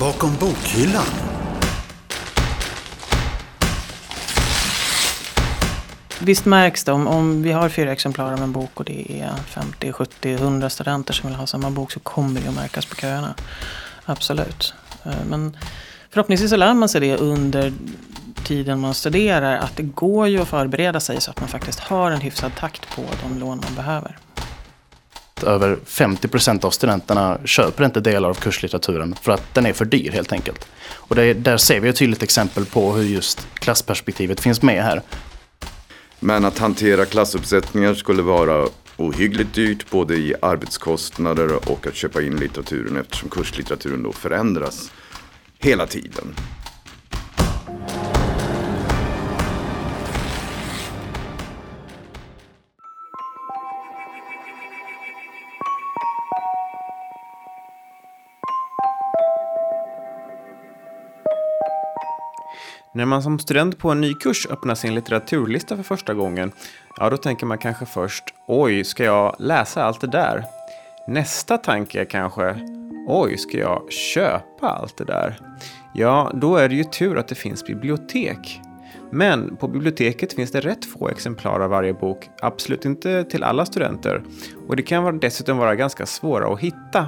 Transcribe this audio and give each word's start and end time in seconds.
Bakom 0.00 0.36
bokhyllan. 0.40 1.04
Visst 6.20 6.44
märks 6.44 6.84
det 6.84 6.92
om, 6.92 7.06
om 7.06 7.42
vi 7.42 7.52
har 7.52 7.68
fyra 7.68 7.92
exemplar 7.92 8.32
av 8.32 8.42
en 8.42 8.52
bok 8.52 8.70
och 8.74 8.84
det 8.84 9.20
är 9.20 9.36
50, 9.46 9.92
70, 9.92 10.32
100 10.32 10.70
studenter 10.70 11.14
som 11.14 11.28
vill 11.28 11.38
ha 11.38 11.46
samma 11.46 11.70
bok 11.70 11.92
så 11.92 12.00
kommer 12.00 12.40
det 12.40 12.48
att 12.48 12.54
märkas 12.54 12.86
på 12.86 12.96
köerna. 12.96 13.34
Absolut. 14.04 14.74
Eh, 15.04 15.12
men 15.28 15.56
förhoppningsvis 16.10 16.50
så 16.50 16.56
lär 16.56 16.74
man 16.74 16.88
sig 16.88 17.00
det 17.00 17.16
under 17.16 17.72
tiden 18.44 18.80
man 18.80 18.94
studerar 18.94 19.56
att 19.56 19.76
det 19.76 19.82
går 19.82 20.28
ju 20.28 20.42
att 20.42 20.48
förbereda 20.48 21.00
sig 21.00 21.20
så 21.20 21.30
att 21.30 21.40
man 21.40 21.48
faktiskt 21.48 21.80
har 21.80 22.10
en 22.10 22.20
hyfsad 22.20 22.52
takt 22.58 22.96
på 22.96 23.02
de 23.22 23.38
lån 23.38 23.60
man 23.64 23.74
behöver. 23.76 24.16
Över 25.42 25.78
50 25.84 26.28
procent 26.28 26.64
av 26.64 26.70
studenterna 26.70 27.38
köper 27.44 27.84
inte 27.84 28.00
delar 28.00 28.28
av 28.28 28.34
kurslitteraturen 28.34 29.16
för 29.22 29.32
att 29.32 29.54
den 29.54 29.66
är 29.66 29.72
för 29.72 29.84
dyr 29.84 30.10
helt 30.10 30.32
enkelt. 30.32 30.68
Och 30.92 31.16
det, 31.16 31.34
där 31.34 31.56
ser 31.56 31.80
vi 31.80 31.88
ett 31.88 31.96
tydligt 31.96 32.22
exempel 32.22 32.64
på 32.64 32.92
hur 32.92 33.04
just 33.04 33.46
klassperspektivet 33.54 34.40
finns 34.40 34.62
med 34.62 34.84
här. 34.84 35.02
Men 36.20 36.44
att 36.44 36.58
hantera 36.58 37.04
klassuppsättningar 37.04 37.94
skulle 37.94 38.22
vara 38.22 38.68
ohyggligt 38.96 39.54
dyrt 39.54 39.90
både 39.90 40.14
i 40.14 40.34
arbetskostnader 40.42 41.70
och 41.70 41.86
att 41.86 41.94
köpa 41.94 42.22
in 42.22 42.36
litteraturen 42.36 42.96
eftersom 42.96 43.28
kurslitteraturen 43.28 44.02
då 44.02 44.12
förändras 44.12 44.90
hela 45.58 45.86
tiden. 45.86 46.34
När 62.96 63.04
man 63.04 63.22
som 63.22 63.38
student 63.38 63.78
på 63.78 63.90
en 63.90 64.00
ny 64.00 64.14
kurs 64.14 64.46
öppnar 64.50 64.74
sin 64.74 64.94
litteraturlista 64.94 65.76
för 65.76 65.82
första 65.82 66.14
gången, 66.14 66.52
ja 66.96 67.10
då 67.10 67.16
tänker 67.16 67.46
man 67.46 67.58
kanske 67.58 67.86
först 67.86 68.24
oj, 68.46 68.84
ska 68.84 69.04
jag 69.04 69.36
läsa 69.38 69.84
allt 69.84 70.00
det 70.00 70.06
där? 70.06 70.44
Nästa 71.08 71.58
tanke 71.58 72.00
är 72.00 72.04
kanske 72.04 72.56
oj, 73.08 73.38
ska 73.38 73.58
jag 73.58 73.92
köpa 73.92 74.68
allt 74.68 74.96
det 74.96 75.04
där? 75.04 75.38
Ja, 75.94 76.30
då 76.34 76.56
är 76.56 76.68
det 76.68 76.74
ju 76.74 76.84
tur 76.84 77.18
att 77.18 77.28
det 77.28 77.34
finns 77.34 77.66
bibliotek. 77.66 78.60
Men 79.10 79.56
på 79.56 79.68
biblioteket 79.68 80.32
finns 80.32 80.52
det 80.52 80.60
rätt 80.60 80.84
få 80.84 81.08
exemplar 81.08 81.60
av 81.60 81.70
varje 81.70 81.94
bok, 81.94 82.30
absolut 82.42 82.84
inte 82.84 83.24
till 83.24 83.44
alla 83.44 83.66
studenter. 83.66 84.22
Och 84.68 84.76
det 84.76 84.82
kan 84.82 85.18
dessutom 85.18 85.58
vara 85.58 85.74
ganska 85.74 86.06
svåra 86.06 86.52
att 86.52 86.60
hitta. 86.60 87.06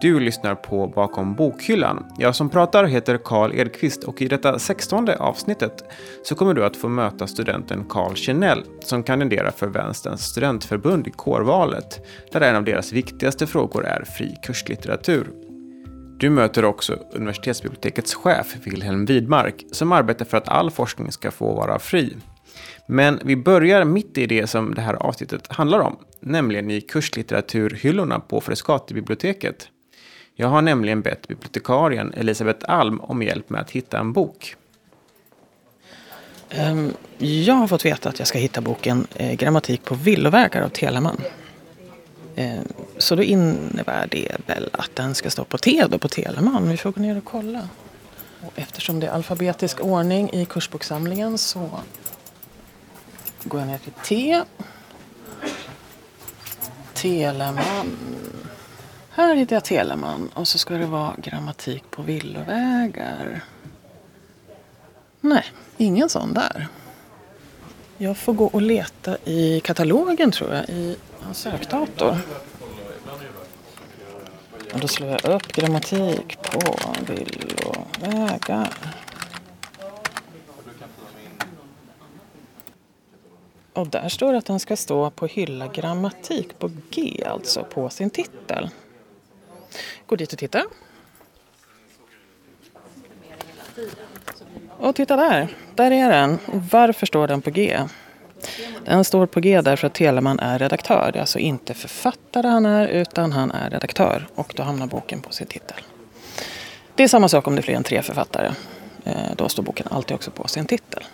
Du 0.00 0.20
lyssnar 0.20 0.54
på 0.54 0.86
Bakom 0.86 1.34
bokhyllan. 1.34 2.04
Jag 2.18 2.34
som 2.34 2.50
pratar 2.50 2.84
heter 2.84 3.18
Karl 3.24 3.54
Edqvist 3.54 4.04
och 4.04 4.22
i 4.22 4.28
detta 4.28 4.58
16 4.58 5.08
avsnittet 5.08 5.84
så 6.22 6.34
kommer 6.34 6.54
du 6.54 6.64
att 6.64 6.76
få 6.76 6.88
möta 6.88 7.26
studenten 7.26 7.84
Carl 7.88 8.14
Kjennell 8.14 8.64
som 8.80 9.02
kandiderar 9.02 9.50
för 9.50 9.66
Vänsterns 9.66 10.20
studentförbund 10.20 11.06
i 11.06 11.10
kårvalet, 11.10 12.06
där 12.32 12.40
en 12.40 12.56
av 12.56 12.64
deras 12.64 12.92
viktigaste 12.92 13.46
frågor 13.46 13.86
är 13.86 14.04
fri 14.04 14.36
kurslitteratur. 14.42 15.30
Du 16.18 16.30
möter 16.30 16.64
också 16.64 16.98
universitetsbibliotekets 17.12 18.14
chef 18.14 18.56
Wilhelm 18.64 19.04
Widmark 19.04 19.64
som 19.72 19.92
arbetar 19.92 20.24
för 20.24 20.36
att 20.36 20.48
all 20.48 20.70
forskning 20.70 21.12
ska 21.12 21.30
få 21.30 21.54
vara 21.54 21.78
fri. 21.78 22.16
Men 22.86 23.20
vi 23.24 23.36
börjar 23.36 23.84
mitt 23.84 24.18
i 24.18 24.26
det 24.26 24.46
som 24.46 24.74
det 24.74 24.80
här 24.80 24.94
avsnittet 24.94 25.52
handlar 25.52 25.80
om, 25.80 25.96
nämligen 26.20 26.70
i 26.70 26.80
kurslitteraturhyllorna 26.80 28.20
på 28.20 28.40
Frescati-biblioteket. 28.40 29.68
Jag 30.40 30.48
har 30.48 30.62
nämligen 30.62 31.02
bett 31.02 31.28
bibliotekarien 31.28 32.12
Elisabeth 32.16 32.70
Alm 32.70 33.00
om 33.00 33.22
hjälp 33.22 33.50
med 33.50 33.60
att 33.60 33.70
hitta 33.70 33.98
en 33.98 34.12
bok. 34.12 34.56
Ehm, 36.50 36.92
jag 37.18 37.54
har 37.54 37.68
fått 37.68 37.84
veta 37.84 38.08
att 38.08 38.18
jag 38.18 38.28
ska 38.28 38.38
hitta 38.38 38.60
boken 38.60 39.06
eh, 39.14 39.32
Grammatik 39.32 39.84
på 39.84 39.94
villovägar 39.94 40.62
av 40.62 40.68
Telemann. 40.68 41.20
Ehm, 42.36 42.64
så 42.98 43.16
då 43.16 43.22
innebär 43.22 44.06
det 44.10 44.36
väl 44.46 44.70
att 44.72 44.96
den 44.96 45.14
ska 45.14 45.30
stå 45.30 45.44
på 45.44 45.58
T 45.58 45.84
då, 45.90 45.98
på 45.98 46.08
Telemann. 46.08 46.68
Vi 46.70 46.76
får 46.76 46.92
gå 46.92 47.00
ner 47.00 47.16
och 47.16 47.24
kolla. 47.24 47.68
Och 48.40 48.52
eftersom 48.56 49.00
det 49.00 49.06
är 49.06 49.10
alfabetisk 49.12 49.80
ordning 49.80 50.30
i 50.32 50.44
kursboksamlingen 50.44 51.38
så 51.38 51.70
går 53.44 53.60
jag 53.60 53.68
ner 53.68 53.78
till 53.78 53.92
T. 54.04 54.42
Telemann. 56.94 57.96
Här 59.12 59.34
hittar 59.36 59.56
jag 59.56 59.64
Telemann 59.64 60.30
och 60.34 60.48
så 60.48 60.58
ska 60.58 60.74
det 60.74 60.86
vara 60.86 61.14
grammatik 61.18 61.90
på 61.90 62.02
villovägar. 62.02 63.44
Nej, 65.20 65.44
ingen 65.76 66.08
sån 66.08 66.34
där. 66.34 66.68
Jag 67.98 68.16
får 68.16 68.32
gå 68.32 68.46
och 68.46 68.62
leta 68.62 69.16
i 69.24 69.60
katalogen 69.60 70.32
tror 70.32 70.54
jag, 70.54 70.68
i 70.68 70.96
hans 71.20 71.38
sökdator. 71.38 72.18
Och 74.74 74.80
då 74.80 74.88
slår 74.88 75.10
jag 75.10 75.24
upp 75.24 75.52
grammatik 75.52 76.38
på 76.42 76.78
villovägar. 77.06 78.68
Och 83.72 83.88
där 83.88 84.08
står 84.08 84.32
det 84.32 84.38
att 84.38 84.46
den 84.46 84.60
ska 84.60 84.76
stå 84.76 85.10
på 85.10 85.26
hylla 85.26 85.66
grammatik 85.66 86.58
på 86.58 86.70
G, 86.90 87.24
alltså 87.26 87.64
på 87.64 87.90
sin 87.90 88.10
titel. 88.10 88.70
Gå 90.10 90.16
dit 90.16 90.32
och 90.32 90.38
titta. 90.38 90.64
Och 94.68 94.94
titta 94.96 95.16
där, 95.16 95.48
där 95.74 95.90
är 95.90 96.10
den. 96.10 96.38
Varför 96.70 97.06
står 97.06 97.26
den 97.26 97.42
på 97.42 97.50
G? 97.50 97.80
Den 98.84 99.04
står 99.04 99.26
på 99.26 99.40
G 99.40 99.60
därför 99.60 99.86
att 99.86 99.94
Telemann 99.94 100.38
är 100.38 100.58
redaktör. 100.58 101.10
Det 101.12 101.18
är 101.18 101.20
alltså 101.20 101.38
inte 101.38 101.74
författare 101.74 102.46
han 102.48 102.66
är, 102.66 102.88
utan 102.88 103.32
han 103.32 103.50
är 103.50 103.70
redaktör. 103.70 104.28
Och 104.34 104.52
då 104.56 104.62
hamnar 104.62 104.86
boken 104.86 105.22
på 105.22 105.32
sin 105.32 105.46
titel. 105.46 105.76
Det 106.94 107.02
är 107.02 107.08
samma 107.08 107.28
sak 107.28 107.46
om 107.46 107.54
det 107.54 107.60
är 107.60 107.62
fler 107.62 107.74
än 107.74 107.82
tre 107.82 108.02
författare. 108.02 108.52
Eh, 109.04 109.34
då 109.36 109.48
står 109.48 109.62
boken 109.62 109.86
alltid 109.90 110.14
också 110.14 110.30
på 110.30 110.48
sin 110.48 110.66
titel. 110.66 111.04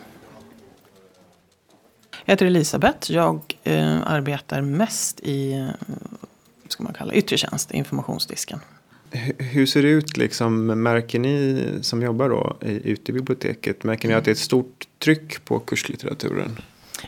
Jag 2.25 2.33
heter 2.33 2.47
Elisabeth. 2.47 3.13
Jag 3.13 3.41
eh, 3.65 3.99
arbetar 4.07 4.61
mest 4.61 5.21
i 5.21 5.53
eh, 5.53 5.69
ska 6.69 6.83
man 6.83 6.95
kalla, 6.95 7.15
yttre 7.15 7.37
tjänst, 7.37 7.71
informationsdisken. 7.71 8.61
Hur 9.39 9.67
ser 9.67 9.83
det 9.83 9.89
ut, 9.89 10.17
liksom, 10.17 10.67
märker 10.67 11.19
ni 11.19 11.65
som 11.81 12.03
jobbar 12.03 12.29
då 12.29 12.57
i, 12.61 12.91
ute 12.91 13.13
i 13.13 13.15
biblioteket, 13.15 13.85
märker 13.85 14.09
ni 14.09 14.15
att 14.15 14.25
det 14.25 14.31
är 14.31 14.33
ett 14.33 14.39
stort 14.39 14.85
tryck 14.99 15.45
på 15.45 15.59
kurslitteraturen? 15.59 16.59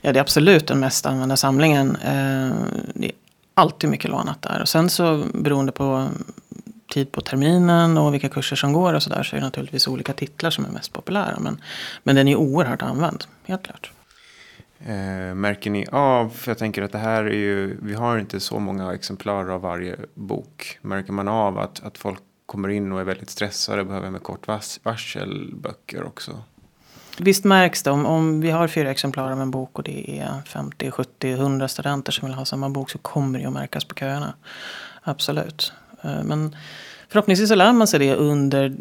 Ja, 0.03 0.13
det 0.13 0.19
är 0.19 0.21
absolut 0.21 0.67
den 0.67 0.81
mest 0.81 1.07
använda 1.07 1.37
samlingen. 1.37 1.97
Eh, 1.97 2.53
det 2.95 3.07
är 3.07 3.13
alltid 3.55 3.91
mycket 3.91 4.11
lånat 4.11 4.43
där. 4.43 4.61
Och 4.61 4.69
sen 4.69 4.91
så 4.91 5.25
beroende 5.35 5.73
på 5.73 6.09
tid 6.89 7.13
på 7.13 7.21
terminen 7.21 7.99
och 7.99 8.15
vilka 8.15 8.29
kurser 8.29 8.57
som 8.57 8.73
går 8.73 8.95
och 8.95 9.03
sådär 9.03 9.23
så 9.23 9.37
är 9.37 9.41
det 9.41 9.47
naturligtvis 9.47 9.89
olika 9.89 10.13
titlar 10.13 10.51
som 10.51 10.65
är 10.65 10.71
mest 10.71 10.93
populära. 10.93 11.39
Men, 11.41 11.61
men 12.03 12.17
den 12.17 12.29
är 12.29 12.37
oerhört 12.37 12.83
använd, 12.83 13.25
helt 13.47 13.63
klart. 13.63 13.93
Eh, 14.87 15.35
märker 15.35 15.71
ni 15.71 15.87
av, 15.93 16.29
för 16.29 16.51
jag 16.51 16.59
tänker 16.59 16.83
att 16.83 16.93
det 16.93 16.99
här 16.99 17.25
är 17.25 17.35
ju, 17.37 17.79
vi 17.83 17.95
har 17.95 18.19
inte 18.19 18.41
så 18.41 18.59
många 18.59 18.95
exemplar 18.95 19.49
av 19.51 19.61
varje 19.61 19.97
bok. 20.15 20.79
Märker 20.83 21.13
man 21.13 21.29
av 21.29 21.59
att, 21.59 21.83
att 21.85 21.99
folk 21.99 22.19
kommer 22.47 22.69
in 22.69 22.93
och 22.93 23.01
är 23.01 23.05
väldigt 23.05 23.31
stressade 23.31 23.81
och 23.81 23.87
behöver 23.87 24.11
med 24.11 24.23
kort 24.23 24.47
vas- 24.47 24.81
varsel 24.83 25.55
böcker 25.55 26.05
också? 26.07 26.43
Visst 27.21 27.45
märks 27.45 27.83
det 27.83 27.91
om, 27.91 28.07
om 28.07 28.41
vi 28.41 28.51
har 28.51 28.69
fyra 28.69 28.91
exemplar 28.91 29.33
av 29.33 29.41
en 29.41 29.51
bok 29.51 29.79
och 29.79 29.85
det 29.85 30.19
är 30.21 30.43
50, 30.47 30.91
70, 30.91 31.31
100 31.31 31.69
studenter 31.69 32.13
som 32.13 32.29
vill 32.29 32.35
ha 32.35 32.45
samma 32.45 32.69
bok 32.71 32.91
så 32.91 32.99
kommer 32.99 33.39
det 33.39 33.47
att 33.47 33.53
märkas 33.53 33.85
på 33.85 33.95
köerna. 33.95 34.35
Absolut. 35.03 35.73
Eh, 36.03 36.23
Men 36.25 36.57
förhoppningsvis 37.09 37.49
så 37.49 37.55
lär 37.55 37.73
man 37.73 37.87
sig 37.87 38.01
det 38.01 38.15
under 38.15 38.77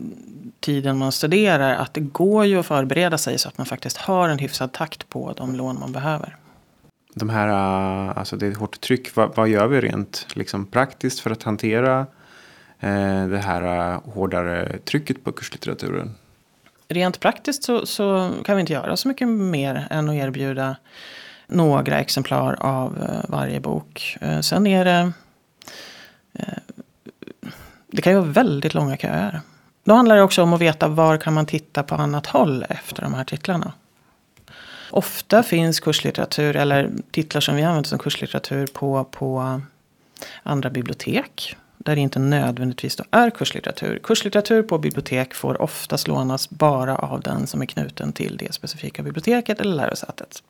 tiden 0.60 0.98
man 0.98 1.12
studerar 1.12 1.76
att 1.76 1.94
det 1.94 2.02
går 2.02 2.46
ju 2.46 2.60
att 2.60 2.66
förbereda 2.66 3.18
sig 3.18 3.38
så 3.38 3.50
att 3.50 3.58
man 3.58 3.66
faktiskt 3.66 3.98
har 3.98 4.30
en 4.30 4.40
hyfsad 4.40 4.72
takt 4.72 5.10
på 5.10 5.34
de 5.38 5.56
lån 5.56 5.80
man 5.80 5.92
behöver. 5.92 6.38
De 7.14 7.30
här, 7.30 7.48
eh, 7.48 8.18
alltså 8.18 8.38
det 8.38 8.48
är 8.48 8.52
ett 8.52 8.58
hårt 8.58 8.82
tryck. 8.82 9.16
Vad, 9.16 9.36
vad 9.36 9.48
gör 9.48 9.68
vi 9.68 9.82
rent 9.82 10.28
liksom, 10.34 10.66
praktiskt 10.66 11.20
för 11.20 11.32
att 11.32 11.44
hantera 11.44 12.00
eh, 12.80 13.28
det 13.28 13.42
här 13.46 13.92
eh, 13.94 14.02
hårdare 14.14 14.78
trycket 14.78 15.24
på 15.24 15.32
kurslitteraturen? 15.32 16.16
Rent 16.88 17.20
praktiskt 17.20 17.64
så, 17.64 17.86
så 17.86 18.32
kan 18.46 18.56
vi 18.56 18.60
inte 18.62 18.74
göra 18.74 18.98
så 18.98 19.08
mycket 19.08 19.28
mer 19.28 19.88
än 19.90 20.10
att 20.10 20.16
erbjuda 20.16 20.76
några 21.48 22.00
exemplar 22.00 22.58
av 22.60 22.98
varje 23.28 23.60
bok. 23.60 24.18
Sen 24.42 24.68
är 24.68 24.86
det... 24.86 25.12
Det 27.88 28.02
kan 28.02 28.14
ju 28.14 28.20
vara 28.20 28.32
väldigt 28.32 28.74
långa 28.74 28.98
köer. 28.98 29.42
Då 29.84 29.94
handlar 29.94 30.16
det 30.16 30.22
också 30.22 30.44
om 30.44 30.54
att 30.54 30.62
veta 30.62 30.88
var 30.88 31.18
kan 31.18 31.34
man 31.34 31.46
titta 31.46 31.84
på 31.84 31.96
annat 31.96 32.26
håll 32.26 32.66
efter 32.70 33.02
de 33.02 33.14
här 33.14 33.24
titlarna. 33.24 33.74
Ofta 34.92 35.44
finns 35.44 35.80
kurslitteratur 35.80 36.56
eller 36.56 36.92
titlar 37.12 37.42
som 37.42 37.56
vi 37.56 37.64
använder 37.64 37.90
som 37.90 38.00
kurslitteratur 38.00 38.68
på, 38.68 39.04
på 39.04 39.62
andra 40.44 40.70
bibliotek. 40.70 41.56
där 41.78 41.96
det 41.96 42.02
inte 42.02 42.20
nödvändigtvis 42.20 42.96
då 42.96 43.04
är 43.12 43.30
kurslitteratur. 43.30 44.00
Kurslitteratur 44.04 44.64
på 44.64 44.78
bibliotek 44.78 45.34
får 45.34 45.62
oftast 45.62 46.08
lånas 46.08 46.50
bara 46.50 46.96
av 46.96 47.22
den 47.22 47.48
som 47.48 47.62
är 47.62 47.66
knuten 47.66 48.14
till 48.14 48.38
det 48.38 48.54
specifika 48.54 49.04
biblioteket 49.04 49.62
eller 49.62 49.76
lärosätet. 49.76 50.44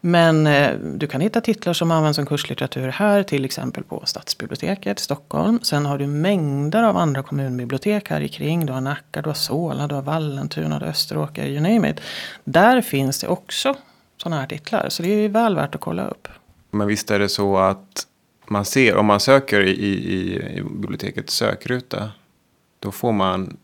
Men 0.00 0.46
eh, 0.46 0.74
du 0.78 1.06
kan 1.06 1.20
hitta 1.20 1.40
titlar 1.40 1.72
som 1.72 1.90
används 1.90 2.16
som 2.16 2.26
kurslitteratur 2.26 2.88
här, 2.88 3.22
till 3.22 3.44
exempel 3.44 3.84
på 3.84 4.02
Stadsbiblioteket 4.06 5.00
i 5.00 5.02
Stockholm. 5.02 5.60
Sen 5.62 5.86
har 5.86 5.98
du 5.98 6.06
mängder 6.06 6.82
av 6.82 6.96
andra 6.96 7.22
kommunbibliotek 7.22 8.10
här 8.10 8.28
kring. 8.28 8.66
Du 8.66 8.72
har 8.72 8.80
Nacka, 8.80 9.22
du 9.22 9.28
har 9.28 9.34
Solna, 9.34 9.88
du 9.88 9.94
har 9.94 10.02
Vallentuna, 10.02 10.78
du 10.78 10.84
har 10.84 10.90
Österåker, 10.90 11.46
you 11.46 11.60
name 11.60 11.90
it. 11.90 12.00
Där 12.44 12.80
finns 12.80 13.20
det 13.20 13.28
också 13.28 13.74
sådana 14.16 14.40
här 14.40 14.46
titlar, 14.46 14.88
så 14.88 15.02
det 15.02 15.08
är 15.08 15.28
väl 15.28 15.56
värt 15.56 15.74
att 15.74 15.80
kolla 15.80 16.08
upp. 16.08 16.28
Men 16.70 16.86
visst 16.86 17.10
är 17.10 17.18
det 17.18 17.28
så 17.28 17.56
att 17.56 18.06
man 18.46 18.64
ser, 18.64 18.96
om 18.96 19.06
man 19.06 19.20
söker 19.20 19.60
i, 19.60 19.70
i, 19.70 20.34
i 20.58 20.62
bibliotekets 20.62 21.34
sökruta, 21.34 22.10
då 22.80 22.90
får 22.90 23.12
man 23.12 23.56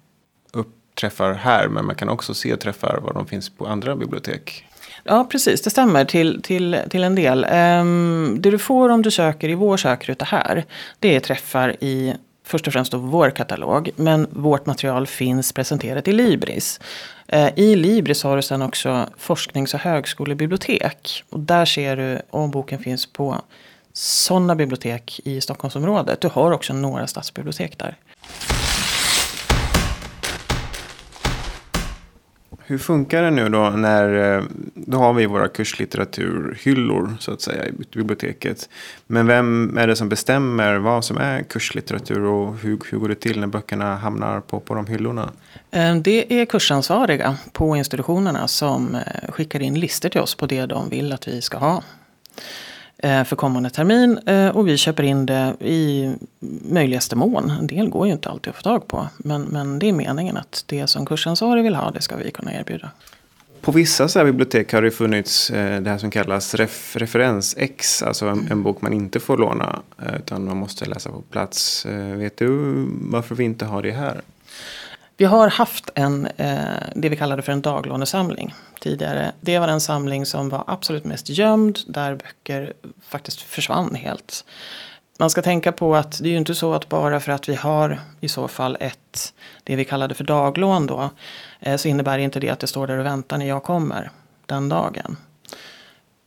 upp 0.53 0.69
träffar 0.95 1.33
här, 1.33 1.69
men 1.69 1.87
man 1.87 1.95
kan 1.95 2.09
också 2.09 2.35
se 2.35 2.57
träffar 2.57 3.01
var 3.03 3.13
de 3.13 3.27
finns 3.27 3.51
på 3.51 3.67
andra 3.67 3.97
bibliotek. 3.97 4.67
Ja, 5.05 5.27
precis. 5.31 5.63
Det 5.63 5.71
stämmer 5.71 6.05
till, 6.05 6.43
till, 6.43 6.79
till 6.91 7.05
en 7.05 7.15
del. 7.15 7.45
Um, 7.45 8.37
det 8.41 8.51
du 8.51 8.59
får 8.59 8.89
om 8.89 9.03
du 9.03 9.11
söker 9.11 9.49
i 9.49 9.55
vår 9.55 9.77
sökruta 9.77 10.25
här, 10.25 10.65
det 10.99 11.17
är 11.17 11.21
träffar 11.21 11.77
i 11.81 12.15
först 12.45 12.67
och 12.67 12.73
främst 12.73 12.93
då 12.93 12.99
vår 12.99 13.31
katalog. 13.31 13.91
Men 13.97 14.27
vårt 14.31 14.67
material 14.67 15.07
finns 15.07 15.53
presenterat 15.53 16.09
i 16.09 16.13
Libris. 16.13 16.81
Ehm, 17.29 17.51
I 17.57 17.77
Libris 17.77 18.23
har 18.23 18.37
du 18.37 18.43
sen 18.43 18.63
också 18.63 19.09
forsknings 19.19 19.75
och 19.75 19.81
högskolebibliotek. 19.81 21.25
Och 21.31 21.41
där 21.41 21.65
ser 21.65 21.97
du 21.97 22.21
om 22.31 22.51
boken 22.51 22.79
finns 22.79 23.07
på 23.07 23.43
sådana 23.93 24.55
bibliotek 24.55 25.21
i 25.25 25.41
Stockholmsområdet. 25.41 26.21
Du 26.21 26.29
har 26.29 26.53
också 26.53 26.73
några 26.73 27.07
stadsbibliotek 27.07 27.79
där. 27.79 27.97
Hur 32.67 32.79
funkar 32.79 33.23
det 33.23 33.31
nu 33.31 33.49
då 33.49 33.71
när, 33.71 34.37
eh, 34.39 34.45
då 34.75 34.99
har 34.99 35.13
vi 35.13 35.27
våra 35.27 35.49
kurslitteraturhyllor 35.49 37.17
så 37.21 37.33
att 37.33 37.41
säga 37.41 37.67
i 37.67 37.73
biblioteket. 37.93 38.69
Men 39.07 39.27
vem 39.27 39.79
är 39.79 39.87
det 39.87 39.97
som 39.97 40.09
bestämmer 40.09 40.77
vad 40.77 41.05
som 41.05 41.17
är 41.17 41.43
kurslitteratur 41.43 42.21
och 42.21 42.59
hur, 42.59 42.79
hur 42.91 42.99
går 42.99 43.09
det 43.09 43.15
till 43.15 43.41
när 43.41 43.47
böckerna 43.47 43.97
hamnar 43.97 44.41
på, 44.41 44.61
på 44.61 44.75
de 44.75 44.87
hyllorna? 44.87 45.33
Eh, 45.71 45.97
det 45.97 46.41
är 46.41 46.45
kursansvariga 46.45 47.37
på 47.53 47.77
institutionerna 47.77 48.49
som 48.49 48.95
eh, 48.95 49.31
skickar 49.33 49.63
in 49.63 49.81
listor 49.81 50.09
till 50.09 50.21
oss 50.21 50.35
på 50.35 50.47
det 50.47 50.67
de 50.67 50.89
vill 50.89 51.13
att 51.13 51.29
vi 51.29 51.43
ska 51.43 51.59
ha. 51.59 51.83
Eh, 52.99 53.25
för 53.25 53.37
kommande 53.37 53.71
termin. 53.71 54.19
Eh, 54.27 54.49
och 54.49 54.69
vi 54.69 54.77
köper 54.77 55.03
in 55.03 55.27
det 55.27 55.57
i 55.61 56.13
möjligaste 56.71 57.17
mån. 57.17 57.51
En 57.51 57.67
del 57.67 57.89
går 57.89 58.07
ju 58.07 58.13
inte 58.13 58.29
alltid 58.29 58.51
att 58.51 58.57
få 58.57 58.63
tag 58.63 58.89
på. 58.89 59.09
Men, 59.17 59.43
men 59.43 59.79
det 59.79 59.89
är 59.89 59.93
meningen 59.93 60.37
att 60.37 60.65
det 60.67 60.87
som 60.87 61.07
kursansvarig 61.07 61.63
vill 61.63 61.75
ha, 61.75 61.91
det 61.91 62.01
ska 62.01 62.17
vi 62.17 62.31
kunna 62.31 62.55
erbjuda. 62.55 62.91
På 63.61 63.73
vissa 63.73 64.09
så 64.09 64.25
bibliotek 64.25 64.73
har 64.73 64.83
det 64.83 64.91
funnits 64.91 65.51
eh, 65.51 65.81
det 65.83 65.91
här 65.91 65.99
som 65.99 66.11
kallas 66.11 66.55
ref, 66.55 66.97
referens-X. 66.97 68.03
Alltså 68.03 68.27
en, 68.27 68.49
en, 68.51 68.63
bok 68.63 68.81
man 68.81 68.93
inte 68.93 69.21
får 69.21 69.39
låna. 69.39 69.83
Eh, 70.03 70.17
utan 70.17 70.45
man 70.45 70.57
måste 70.57 70.85
läsa 70.85 71.11
på 71.11 71.21
plats. 71.21 71.87
Eh, 71.87 72.17
vet 72.17 72.37
du 72.37 72.49
varför 73.01 73.35
vi 73.35 73.45
inte 73.45 73.65
har 73.65 73.83
det 73.83 73.93
här? 73.93 74.21
Vi 75.17 75.25
har 75.25 75.49
haft 75.49 75.91
en, 75.95 76.27
eh, 76.27 76.59
det 76.95 77.09
vi 77.09 77.17
kallade 77.17 77.43
för 77.43 77.53
en 77.53 77.63
daglånesamling 77.63 78.55
tidigare. 78.81 79.33
Det 79.41 79.59
var 79.59 79.67
den 79.67 79.81
samling 79.81 80.27
som 80.27 80.49
var 80.49 80.65
absolut 80.67 81.05
mest 81.05 81.29
gömd, 81.29 81.79
där 81.87 82.15
böcker 82.15 82.73
faktiskt 83.09 83.41
försvann 83.41 83.95
helt. 83.95 84.45
Man 85.19 85.31
ska 85.31 85.43
tänka 85.43 85.73
på 85.73 85.97
att 85.97 86.19
det 86.23 86.29
är 86.29 86.31
ju 86.31 86.37
inte 86.37 86.55
så 86.55 86.75
att 86.75 86.89
bara 86.89 87.21
för 87.21 87.33
att 87.33 87.49
vi 87.49 87.55
har 87.55 88.01
i 88.21 88.29
så 88.29 88.49
fall 88.49 88.77
ett, 88.81 89.35
det 89.65 89.77
vi 89.77 89.85
kallade 89.85 90.15
för 90.15 90.25
daglån 90.25 90.87
då, 90.87 91.11
eh, 91.61 91.77
så 91.77 91.89
innebär 91.89 92.19
inte 92.19 92.41
det 92.41 92.51
att 92.51 92.61
det 92.61 92.67
står 92.67 92.87
där 92.87 92.99
och 92.99 93.07
väntar 93.07 93.39
när 93.39 93.47
jag 93.47 93.63
kommer 93.63 94.11
den 94.47 94.69
dagen. 94.69 95.17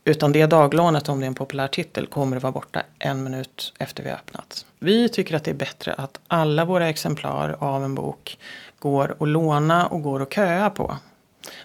Utan 0.08 0.32
det 0.32 0.46
daglånet, 0.46 1.08
om 1.08 1.20
det 1.20 1.26
är 1.26 1.28
en 1.28 1.34
populär 1.34 1.68
titel, 1.68 2.06
kommer 2.06 2.36
att 2.36 2.42
vara 2.42 2.52
borta 2.52 2.82
en 2.98 3.24
minut 3.24 3.72
efter 3.78 4.02
vi 4.02 4.10
har 4.10 4.16
öppnat. 4.16 4.66
Vi 4.78 5.08
tycker 5.08 5.36
att 5.36 5.44
det 5.44 5.50
är 5.50 5.54
bättre 5.54 5.94
att 5.94 6.20
alla 6.28 6.64
våra 6.64 6.88
exemplar 6.88 7.56
av 7.58 7.84
en 7.84 7.94
bok 7.94 8.38
går 8.78 9.16
att 9.20 9.28
låna 9.28 9.86
och 9.86 10.02
går 10.02 10.22
att 10.22 10.34
köa 10.34 10.70
på. 10.70 10.96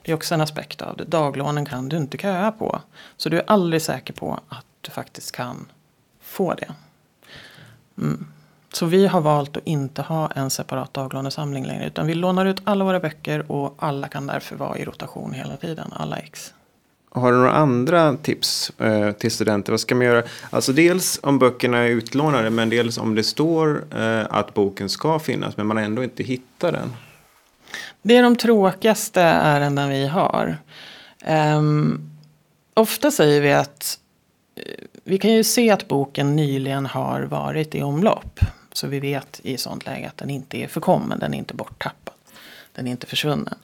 Det 0.02 0.12
är 0.12 0.16
också 0.16 0.34
en 0.34 0.42
aspekt 0.42 0.82
av 0.82 0.98
det. 0.98 1.04
Daglånen 1.04 1.66
kan 1.66 1.90
du 1.90 1.98
inte 1.98 2.18
köa 2.18 2.52
på. 2.52 2.82
Så 3.18 3.30
du 3.30 3.38
är 3.38 3.44
aldrig 3.48 3.82
säker 3.82 4.14
på 4.14 4.40
att 4.50 4.66
du 4.82 4.92
faktiskt 4.92 5.32
kan 5.32 5.66
få 6.22 6.54
det. 6.54 6.74
Mm. 7.98 8.28
Så 8.74 8.86
vi 8.86 9.08
har 9.08 9.22
valt 9.22 9.58
att 9.58 9.68
inte 9.68 10.02
ha 10.02 10.32
en 10.32 10.50
separat 10.50 10.94
daglånesamling 10.94 11.66
längre. 11.66 11.88
Utan 11.88 12.08
vi 12.08 12.14
lånar 12.14 12.46
ut 12.46 12.62
alla 12.64 12.86
våra 12.86 13.00
böcker 13.00 13.52
och 13.52 13.76
alla 13.78 14.08
kan 14.08 14.28
därför 14.28 14.56
vara 14.56 14.78
i 14.78 14.86
rotation 14.86 15.34
hela 15.34 15.58
tiden. 15.58 15.94
Alla 15.94 16.18
ex. 16.18 16.54
Har 17.16 17.32
du 17.32 17.38
några 17.38 17.52
andra 17.52 18.18
tips 18.18 18.72
eh, 18.80 19.12
till 19.12 19.32
studenter? 19.32 19.72
Vad 19.72 19.80
ska 19.80 19.96
man 19.96 20.06
göra? 20.06 20.24
Alltså 20.50 20.74
dels 20.74 21.20
om 21.24 21.40
böckerna 21.40 21.78
är 21.78 21.88
utlånade 21.88 22.50
men 22.50 22.70
dels 22.70 22.98
om 22.98 23.16
det 23.16 23.24
står 23.24 23.86
eh, 23.96 24.26
att 24.30 24.54
boken 24.54 24.90
ska 24.90 25.20
finnas 25.20 25.58
men 25.58 25.68
man 25.68 25.78
ändå 25.78 26.04
inte 26.04 26.24
hittar 26.24 26.72
den. 26.72 26.94
Det 28.02 28.18
är 28.18 28.24
de 28.24 28.36
tråkigaste 28.36 29.22
ärenden 29.22 29.90
vi 29.90 30.08
har. 30.08 30.58
Um, 31.58 32.10
ofta 32.74 33.12
säger 33.12 33.42
vi 33.42 33.54
att 33.54 34.00
eh, 34.56 34.64
vi 35.04 35.18
kan 35.18 35.34
ju 35.34 35.44
se 35.44 35.70
att 35.70 35.88
boken 35.88 36.36
nyligen 36.36 36.86
har 36.86 37.22
varit 37.22 37.76
i 37.76 37.82
omlopp. 37.82 38.40
Så 38.74 38.88
vi 38.88 39.00
vet 39.00 39.40
i 39.44 39.58
sånt 39.58 39.86
läge 39.86 40.08
att 40.08 40.18
den 40.18 40.30
inte 40.30 40.58
är 40.58 40.68
förkommen, 40.68 41.20
den 41.20 41.34
är 41.34 41.38
inte 41.38 41.54
borttappad. 41.54 42.13
Den 42.74 42.88
är 42.88 42.92
inte 42.92 43.08
försvunnen. 43.08 43.56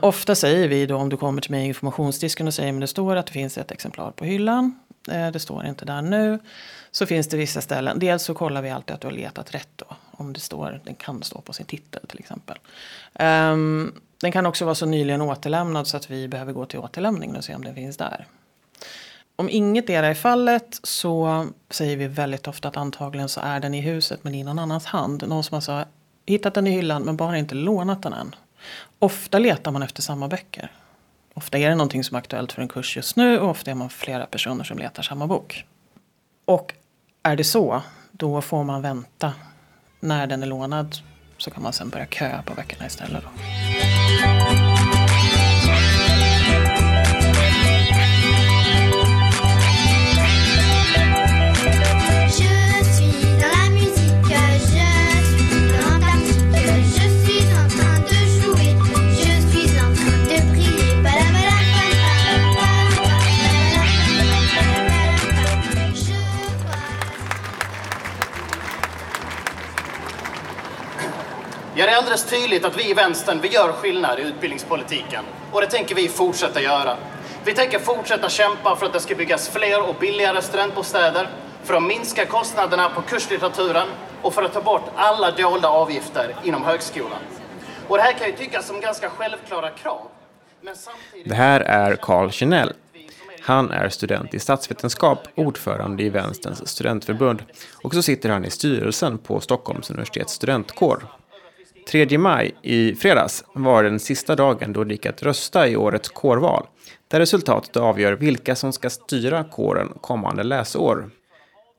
Ofta 0.00 0.34
säger 0.34 0.68
vi 0.68 0.86
då 0.86 0.96
om 0.96 1.08
du 1.08 1.16
kommer 1.16 1.42
till 1.42 1.50
mig 1.50 1.64
i 1.64 1.68
informationsdisken 1.68 2.46
och 2.46 2.54
säger 2.54 2.74
att 2.74 2.80
det 2.80 2.86
står 2.86 3.16
att 3.16 3.26
det 3.26 3.32
finns 3.32 3.58
ett 3.58 3.70
exemplar 3.70 4.10
på 4.10 4.24
hyllan. 4.24 4.78
Eh, 5.10 5.30
det 5.30 5.38
står 5.38 5.66
inte 5.66 5.84
där 5.84 6.02
nu. 6.02 6.38
Så 6.90 7.06
finns 7.06 7.28
det 7.28 7.36
vissa 7.36 7.60
ställen. 7.60 7.98
Dels 7.98 8.22
så 8.22 8.34
kollar 8.34 8.62
vi 8.62 8.70
alltid 8.70 8.94
att 8.94 9.00
du 9.00 9.06
har 9.06 9.14
letat 9.14 9.54
rätt 9.54 9.68
då. 9.76 9.86
Om 10.10 10.32
det 10.32 10.40
står, 10.40 10.80
den 10.84 10.94
kan 10.94 11.22
stå 11.22 11.40
på 11.40 11.52
sin 11.52 11.66
titel 11.66 12.06
till 12.06 12.18
exempel. 12.18 12.58
Um, 13.20 14.00
den 14.20 14.32
kan 14.32 14.46
också 14.46 14.64
vara 14.64 14.74
så 14.74 14.86
nyligen 14.86 15.22
återlämnad 15.22 15.86
så 15.86 15.96
att 15.96 16.10
vi 16.10 16.28
behöver 16.28 16.52
gå 16.52 16.66
till 16.66 16.78
återlämningen. 16.78 17.36
och 17.36 17.44
se 17.44 17.54
om 17.54 17.64
den 17.64 17.74
finns 17.74 17.96
där. 17.96 18.26
Om 19.36 19.48
inget 19.48 19.90
är 19.90 20.14
fallet 20.14 20.80
så 20.82 21.46
säger 21.70 21.96
vi 21.96 22.06
väldigt 22.06 22.48
ofta 22.48 22.68
att 22.68 22.76
antagligen 22.76 23.28
så 23.28 23.40
är 23.40 23.60
den 23.60 23.74
i 23.74 23.80
huset 23.80 24.24
men 24.24 24.34
i 24.34 24.44
någon 24.44 24.58
annans 24.58 24.84
hand. 24.86 25.28
Någon 25.28 25.44
som 25.44 25.60
har 25.66 25.84
hittat 26.26 26.54
den 26.54 26.66
i 26.66 26.70
hyllan 26.70 27.02
men 27.02 27.16
bara 27.16 27.38
inte 27.38 27.54
lånat 27.54 28.02
den 28.02 28.12
än. 28.12 28.34
Ofta 28.98 29.38
letar 29.38 29.70
man 29.70 29.82
efter 29.82 30.02
samma 30.02 30.28
böcker. 30.28 30.72
Ofta 31.34 31.58
är 31.58 31.68
det 31.68 31.74
någonting 31.74 32.04
som 32.04 32.14
är 32.14 32.18
aktuellt 32.18 32.52
för 32.52 32.62
en 32.62 32.68
kurs 32.68 32.96
just 32.96 33.16
nu 33.16 33.38
och 33.38 33.50
ofta 33.50 33.70
är 33.70 33.74
man 33.74 33.90
flera 33.90 34.26
personer 34.26 34.64
som 34.64 34.78
letar 34.78 35.02
samma 35.02 35.26
bok. 35.26 35.64
Och 36.44 36.74
är 37.22 37.36
det 37.36 37.44
så, 37.44 37.82
då 38.12 38.40
får 38.40 38.64
man 38.64 38.82
vänta. 38.82 39.32
När 40.00 40.26
den 40.26 40.42
är 40.42 40.46
lånad 40.46 40.96
så 41.38 41.50
kan 41.50 41.62
man 41.62 41.72
sen 41.72 41.88
börja 41.88 42.06
köa 42.06 42.42
på 42.42 42.54
böckerna 42.54 42.86
istället. 42.86 43.22
Då. 43.22 44.65
Ja, 71.78 71.86
det 71.86 71.92
är 71.92 71.96
alldeles 71.96 72.24
tydligt 72.24 72.64
att 72.64 72.78
vi 72.78 72.90
i 72.90 72.94
vänstern, 72.94 73.40
vi 73.42 73.48
gör 73.48 73.72
skillnad 73.72 74.18
i 74.18 74.22
utbildningspolitiken. 74.22 75.24
Och 75.52 75.60
det 75.60 75.66
tänker 75.66 75.94
vi 75.94 76.08
fortsätta 76.08 76.60
göra. 76.60 76.96
Vi 77.44 77.54
tänker 77.54 77.78
fortsätta 77.78 78.28
kämpa 78.28 78.76
för 78.76 78.86
att 78.86 78.92
det 78.92 79.00
ska 79.00 79.14
byggas 79.14 79.48
fler 79.48 79.88
och 79.88 79.94
billigare 80.00 80.42
studentbostäder, 80.42 81.28
för 81.64 81.74
att 81.74 81.82
minska 81.82 82.26
kostnaderna 82.26 82.88
på 82.88 83.02
kurslitteraturen 83.02 83.86
och 84.22 84.34
för 84.34 84.42
att 84.42 84.52
ta 84.52 84.60
bort 84.60 84.82
alla 84.96 85.30
dolda 85.30 85.68
avgifter 85.68 86.36
inom 86.44 86.64
högskolan. 86.64 87.20
Och 87.88 87.96
det 87.96 88.02
här 88.02 88.12
kan 88.12 88.26
ju 88.26 88.32
tyckas 88.32 88.66
som 88.66 88.80
ganska 88.80 89.10
självklara 89.10 89.70
krav. 89.70 90.02
Men 90.60 90.76
samtidigt... 90.76 91.28
Det 91.28 91.34
här 91.34 91.60
är 91.60 91.96
Carl 91.96 92.30
Kinell. 92.30 92.72
Han 93.40 93.70
är 93.70 93.88
student 93.88 94.34
i 94.34 94.38
statsvetenskap, 94.38 95.28
ordförande 95.34 96.02
i 96.02 96.08
Vänsterns 96.08 96.68
studentförbund 96.68 97.42
och 97.82 97.94
så 97.94 98.02
sitter 98.02 98.28
han 98.28 98.44
i 98.44 98.50
styrelsen 98.50 99.18
på 99.18 99.40
Stockholms 99.40 99.90
universitets 99.90 100.32
studentkår. 100.32 101.02
3 101.88 102.18
maj 102.18 102.54
i 102.62 102.94
fredags 102.94 103.44
var 103.52 103.82
den 103.82 104.00
sista 104.00 104.36
dagen 104.36 104.72
då 104.72 104.84
det 104.84 104.94
gick 104.94 105.06
att 105.06 105.22
rösta 105.22 105.68
i 105.68 105.76
årets 105.76 106.08
kårval, 106.08 106.66
där 107.08 107.18
resultatet 107.18 107.76
avgör 107.76 108.12
vilka 108.12 108.56
som 108.56 108.72
ska 108.72 108.90
styra 108.90 109.44
kåren 109.44 109.92
kommande 110.00 110.42
läsår. 110.42 111.10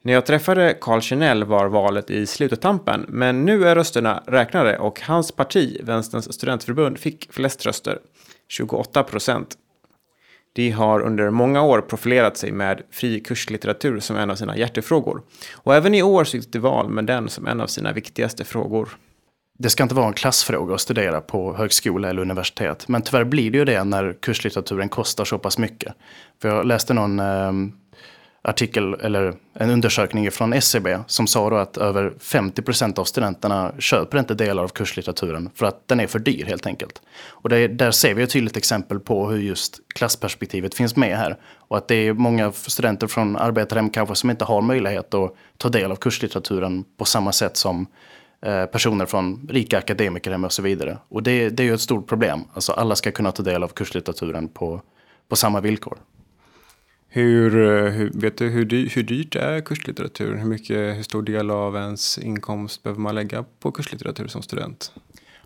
När 0.03 0.13
jag 0.13 0.25
träffade 0.25 0.77
Carl 0.81 1.01
Chanel 1.01 1.43
var 1.43 1.67
valet 1.67 2.09
i 2.09 2.25
slutetampen, 2.25 3.05
men 3.07 3.45
nu 3.45 3.67
är 3.67 3.75
rösterna 3.75 4.23
räknade 4.27 4.77
och 4.77 5.01
hans 5.01 5.31
parti, 5.31 5.79
Vänsterns 5.83 6.33
studentförbund, 6.33 6.97
fick 6.97 7.33
flest 7.33 7.65
röster, 7.65 7.99
28 8.47 9.03
procent. 9.03 9.57
De 10.53 10.71
har 10.71 10.99
under 10.99 11.29
många 11.29 11.61
år 11.61 11.81
profilerat 11.81 12.37
sig 12.37 12.51
med 12.51 12.81
fri 12.91 13.19
kurslitteratur 13.19 13.99
som 13.99 14.17
en 14.17 14.31
av 14.31 14.35
sina 14.35 14.57
hjärtefrågor. 14.57 15.21
Och 15.53 15.75
även 15.75 15.93
i 15.93 16.03
år 16.03 16.23
så 16.23 16.37
gick 16.37 16.51
det 16.51 16.59
val 16.59 16.89
med 16.89 17.05
den 17.05 17.29
som 17.29 17.47
en 17.47 17.61
av 17.61 17.67
sina 17.67 17.93
viktigaste 17.93 18.43
frågor. 18.43 18.89
Det 19.57 19.69
ska 19.69 19.83
inte 19.83 19.95
vara 19.95 20.07
en 20.07 20.13
klassfråga 20.13 20.75
att 20.75 20.81
studera 20.81 21.21
på 21.21 21.53
högskola 21.53 22.09
eller 22.09 22.21
universitet. 22.21 22.87
Men 22.87 23.01
tyvärr 23.01 23.23
blir 23.23 23.51
det 23.51 23.57
ju 23.57 23.65
det 23.65 23.83
när 23.83 24.13
kurslitteraturen 24.21 24.89
kostar 24.89 25.25
så 25.25 25.37
pass 25.37 25.57
mycket. 25.57 25.93
För 26.41 26.49
jag 26.49 26.65
läste 26.65 26.93
någon 26.93 27.19
eh, 27.19 27.51
artikel 28.41 28.93
eller 28.93 29.33
en 29.53 29.69
undersökning 29.69 30.31
från 30.31 30.53
SCB 30.53 30.97
som 31.07 31.27
sa 31.27 31.49
då 31.49 31.55
att 31.55 31.77
över 31.77 32.13
50 32.19 32.61
procent 32.61 32.99
av 32.99 33.03
studenterna 33.03 33.73
köper 33.79 34.19
inte 34.19 34.33
delar 34.33 34.63
av 34.63 34.67
kurslitteraturen 34.67 35.49
för 35.55 35.65
att 35.65 35.87
den 35.87 35.99
är 35.99 36.07
för 36.07 36.19
dyr 36.19 36.45
helt 36.45 36.65
enkelt. 36.65 37.01
Och 37.27 37.49
det, 37.49 37.67
där 37.67 37.91
ser 37.91 38.13
vi 38.13 38.23
ett 38.23 38.29
tydligt 38.29 38.57
exempel 38.57 38.99
på 38.99 39.29
hur 39.29 39.39
just 39.39 39.79
klassperspektivet 39.95 40.75
finns 40.75 40.95
med 40.95 41.17
här. 41.17 41.37
Och 41.57 41.77
att 41.77 41.87
det 41.87 41.95
är 41.95 42.13
många 42.13 42.51
studenter 42.51 43.07
från 43.07 43.35
arbetarhem 43.35 43.89
kanske 43.89 44.15
som 44.15 44.29
inte 44.29 44.45
har 44.45 44.61
möjlighet 44.61 45.13
att 45.13 45.33
ta 45.57 45.69
del 45.69 45.91
av 45.91 45.95
kurslitteraturen 45.95 46.83
på 46.97 47.05
samma 47.05 47.31
sätt 47.31 47.57
som 47.57 47.87
Eh, 48.41 48.65
personer 48.65 49.05
från 49.05 49.47
rika 49.49 49.77
akademikerhem 49.77 50.43
och 50.43 50.53
så 50.53 50.61
vidare. 50.61 50.97
Och 51.09 51.23
det, 51.23 51.49
det 51.49 51.63
är 51.63 51.67
ju 51.67 51.73
ett 51.73 51.81
stort 51.81 52.07
problem. 52.07 52.43
Alltså 52.53 52.71
alla 52.71 52.95
ska 52.95 53.11
kunna 53.11 53.31
ta 53.31 53.43
del 53.43 53.63
av 53.63 53.67
kurslitteraturen 53.67 54.47
på, 54.47 54.81
på 55.27 55.35
samma 55.35 55.61
villkor. 55.61 55.97
Hur, 57.09 57.57
eh, 57.57 57.91
hur, 57.91 58.11
vet 58.13 58.37
du 58.37 58.49
hur, 58.49 58.65
dy, 58.65 58.89
hur 58.89 59.03
dyrt 59.03 59.35
är 59.35 59.61
kurslitteratur? 59.61 60.35
Hur, 60.35 60.45
mycket, 60.45 60.97
hur 60.97 61.03
stor 61.03 61.23
del 61.23 61.51
av 61.51 61.75
ens 61.75 62.17
inkomst 62.17 62.83
behöver 62.83 63.01
man 63.01 63.15
lägga 63.15 63.45
på 63.59 63.71
kurslitteratur 63.71 64.27
som 64.27 64.41
student? 64.41 64.91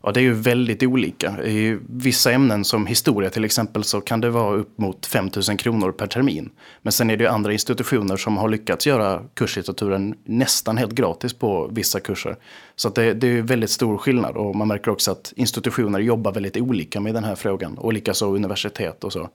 Ja, 0.04 0.12
det 0.12 0.20
är 0.20 0.22
ju 0.22 0.34
väldigt 0.34 0.84
olika. 0.84 1.44
I 1.44 1.78
vissa 1.90 2.32
ämnen 2.32 2.66
som 2.66 2.88
historia 2.88 3.30
till 3.30 3.46
exempel 3.46 3.84
så 3.84 4.02
kan 4.02 4.22
det 4.22 4.30
vara 4.30 4.56
upp 4.56 4.78
mot 4.78 5.06
5 5.06 5.30
000 5.50 5.58
kronor 5.58 5.92
per 5.92 6.08
termin. 6.08 6.50
Men 6.82 6.92
sen 6.92 7.10
är 7.10 7.18
det 7.18 7.24
ju 7.24 7.30
andra 7.30 7.54
institutioner 7.54 8.18
som 8.18 8.38
har 8.38 8.50
lyckats 8.50 8.88
göra 8.88 9.22
kurslitteraturen 9.34 10.16
nästan 10.24 10.78
helt 10.78 10.92
gratis 10.92 11.34
på 11.34 11.70
vissa 11.72 12.00
kurser. 12.00 12.36
Så 12.76 12.90
det, 12.90 13.14
det 13.14 13.28
är 13.28 13.42
väldigt 13.42 13.70
stor 13.70 13.98
skillnad 13.98 14.38
och 14.38 14.56
man 14.56 14.68
märker 14.68 14.92
också 14.92 15.12
att 15.12 15.34
institutioner 15.36 16.00
jobbar 16.00 16.32
väldigt 16.32 16.58
olika 16.58 17.00
med 17.00 17.14
den 17.14 17.24
här 17.24 17.36
frågan 17.36 17.78
och 17.78 17.94
likaså 17.94 18.26
universitet 18.26 19.04
och 19.04 19.14
så. 19.14 19.30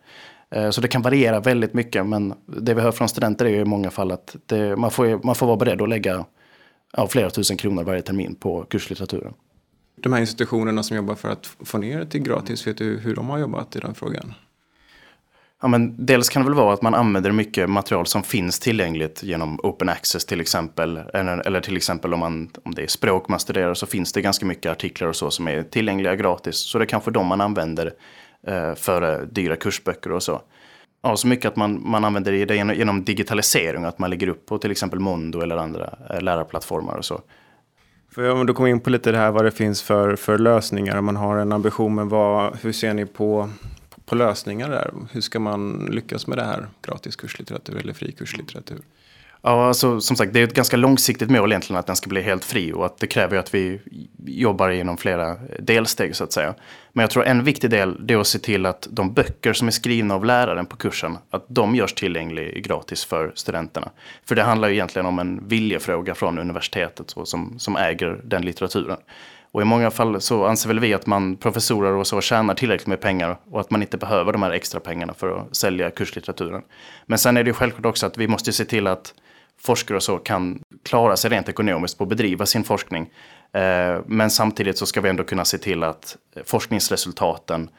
Eh, 0.51 0.71
så 0.71 0.81
det 0.81 0.89
kan 0.89 1.03
variera 1.03 1.41
väldigt 1.41 1.75
mycket 1.75 2.07
men 2.07 2.35
det 2.47 2.75
vi 2.75 2.81
hör 2.81 2.93
från 2.93 3.09
studenter 3.09 3.45
är 3.45 3.51
ju 3.51 3.61
i 3.61 3.65
många 3.65 3.91
fall 3.91 4.13
att 4.13 4.37
det, 4.47 4.77
man, 4.77 4.91
får, 4.91 5.25
man 5.25 5.35
får 5.35 5.47
vara 5.47 5.57
beredd 5.57 5.83
att 5.83 5.89
lägga 5.89 6.25
ja, 6.97 7.07
flera 7.07 7.31
tusen 7.31 7.57
kronor 7.57 7.85
varje 7.85 8.03
termin 8.03 8.35
på 8.35 8.65
kurslitteraturen. 8.65 9.33
De 9.97 10.13
här 10.13 10.21
institutionerna 10.21 10.83
som 10.83 10.97
jobbar 10.97 11.15
för 11.15 11.29
att 11.29 11.47
få 11.47 11.79
ner 11.79 11.99
det 11.99 12.07
till 12.07 12.23
gratis, 12.23 12.67
vet 12.67 12.79
du 12.79 12.99
hur 12.99 13.15
de 13.15 13.29
har 13.29 13.39
jobbat 13.39 13.77
i 13.77 13.79
den 13.79 13.95
frågan? 13.95 14.35
Ja, 15.63 15.69
men 15.69 16.07
dels 16.07 16.29
kan 16.29 16.43
det 16.43 16.49
väl 16.49 16.57
vara 16.57 16.75
att 16.75 16.83
man 16.83 16.95
använder 16.95 17.33
mycket 17.33 17.71
material 17.71 18.07
som 18.07 18.23
finns 18.23 18.61
tillgängligt 18.61 19.23
genom 19.23 19.61
open 19.63 19.89
access 19.89 20.25
till 20.25 20.41
exempel. 20.41 20.97
Eller, 20.97 21.47
eller 21.47 21.61
till 21.61 21.77
exempel 21.77 22.15
om, 22.15 22.21
man, 22.21 22.51
om 22.65 22.75
det 22.75 22.83
är 22.83 22.87
språk 22.87 23.29
man 23.29 23.41
studerar 23.41 23.75
så 23.75 23.87
finns 23.87 24.13
det 24.13 24.23
ganska 24.23 24.47
mycket 24.47 24.73
artiklar 24.73 25.09
och 25.09 25.17
så 25.17 25.31
som 25.31 25.49
är 25.49 25.63
tillgängliga 25.63 26.17
gratis. 26.17 26.57
Så 26.57 26.79
det 26.79 26.85
är 26.85 26.87
kanske 26.87 27.11
de 27.11 27.27
man 27.27 27.41
använder 27.41 27.93
eh, 28.47 28.75
för 28.75 29.13
eh, 29.13 29.27
dyra 29.27 29.57
kursböcker 29.57 30.13
och 30.13 30.23
så. 30.23 30.43
Ja, 31.03 31.17
så 31.17 31.27
mycket 31.27 31.47
att 31.47 31.57
man, 31.57 31.91
man 31.91 32.05
använder 32.05 32.47
det 32.47 32.57
genom, 32.77 33.05
digitalisering, 33.05 33.85
att 33.85 33.99
man 33.99 34.11
lägger 34.11 34.29
upp 34.29 34.47
på 34.47 34.59
till 34.59 34.71
exempel 34.71 35.01
Mondo 35.01 35.41
eller 35.41 35.57
andra 35.57 35.99
eh, 36.11 36.21
lärarplattformar 36.21 36.97
och 36.97 37.05
så. 37.05 37.21
För 38.17 38.31
om 38.31 38.47
du 38.47 38.53
kommer 38.53 38.71
in 38.71 38.81
på 38.81 38.91
lite 38.91 39.13
det 39.13 39.19
här 39.19 39.31
vad 39.31 39.45
det 39.45 39.51
finns 39.51 39.83
för, 39.83 40.17
för 40.17 40.39
lösningar, 40.39 40.99
om 40.99 41.05
man 41.05 41.17
har 41.17 41.37
en 41.37 41.53
ambition, 41.53 41.95
men 41.95 42.09
vad, 42.09 42.57
hur 42.63 42.73
ser 42.73 42.95
ni 42.95 43.07
på, 43.07 43.51
på 44.05 44.15
lösningar 44.15 44.71
där? 44.71 44.95
Hur 45.13 45.21
ska 45.21 45.41
man 45.41 45.89
lyckas 45.93 46.27
med 46.27 46.39
det 46.39 46.45
här, 46.45 46.67
gratis 46.83 47.17
kurslitteratur 47.17 47.77
eller 47.77 47.93
fri 47.93 48.13
kurslitteratur? 48.13 48.79
Ja, 49.49 49.67
alltså, 49.67 50.01
som 50.01 50.17
sagt, 50.17 50.33
det 50.33 50.41
är 50.41 50.45
ett 50.45 50.55
ganska 50.55 50.77
långsiktigt 50.77 51.31
mål 51.31 51.53
egentligen 51.53 51.81
att 51.81 51.87
den 51.87 51.97
ska 51.97 52.09
bli 52.09 52.23
helt 52.23 52.45
fri 52.45 52.73
och 52.73 52.87
att 52.87 52.99
det 52.99 53.07
kräver 53.07 53.39
att 53.39 53.55
vi 53.55 53.81
jobbar 54.27 54.71
genom 54.71 54.97
flera 54.97 55.37
delsteg 55.59 56.17
så 56.17 56.25
att 56.25 56.33
säga. 56.33 56.55
Men 56.93 57.03
jag 57.03 57.11
tror 57.11 57.25
en 57.25 57.45
viktig 57.45 57.71
del 57.71 58.07
det 58.07 58.15
är 58.15 58.19
att 58.19 58.27
se 58.27 58.39
till 58.39 58.67
att 58.67 58.89
de 58.91 59.15
böcker 59.15 59.53
som 59.53 59.69
är 59.69 59.73
skrivna 59.73 60.15
av 60.15 60.25
läraren 60.25 60.67
på 60.67 60.77
kursen, 60.77 61.19
att 61.31 61.45
de 61.49 61.75
görs 61.75 61.95
tillgängliga 61.95 62.61
gratis 62.61 63.05
för 63.05 63.33
studenterna. 63.35 63.91
För 64.25 64.35
det 64.35 64.43
handlar 64.43 64.69
ju 64.69 64.75
egentligen 64.75 65.07
om 65.07 65.19
en 65.19 65.49
viljefråga 65.49 66.15
från 66.15 66.39
universitetet 66.39 67.11
så, 67.11 67.27
som, 67.27 67.59
som 67.59 67.77
äger 67.77 68.21
den 68.25 68.43
litteraturen. 68.43 68.99
Och 69.53 69.63
i 69.63 69.65
många 69.65 69.91
fall 69.91 70.21
så 70.21 70.47
anser 70.47 70.69
väl 70.69 70.81
vi 70.81 70.95
att 70.95 71.07
man, 71.07 71.37
professorer 71.37 71.93
och 71.93 72.07
så, 72.07 72.21
tjänar 72.21 72.55
tillräckligt 72.55 72.87
med 72.87 73.01
pengar 73.01 73.39
och 73.51 73.61
att 73.61 73.71
man 73.71 73.83
inte 73.83 73.97
behöver 73.97 74.33
de 74.33 74.43
här 74.43 74.51
extra 74.51 74.81
pengarna 74.81 75.15
för 75.15 75.39
att 75.39 75.57
sälja 75.57 75.91
kurslitteraturen. 75.91 76.63
Men 77.07 77.19
sen 77.19 77.37
är 77.37 77.45
det 77.45 77.49
ju 77.49 77.55
självklart 77.55 77.87
också 77.87 78.07
att 78.07 78.19
vi 78.19 78.29
måste 78.29 78.53
se 78.53 78.65
till 78.65 78.87
att 78.87 79.15
forskare 79.59 79.97
och 79.97 80.03
så 80.03 80.19
kan 80.19 80.63
klara 80.83 81.17
sig 81.17 81.31
rent 81.31 81.49
ekonomiskt 81.49 81.99
på 81.99 82.05
att 82.05 82.11
bedriva 82.11 82.47
sin 82.47 82.65
forskning. 82.65 83.11
Eh, 83.53 84.01
men 84.07 84.31
samtidigt 84.31 84.79
så 84.79 84.87
ska 84.87 85.01
vi 85.01 85.09
ändå 85.09 85.25
kunna 85.25 85.45
se 85.45 85.59
till 85.59 85.83
att 85.83 86.17
forskningsresultaten 86.45 87.71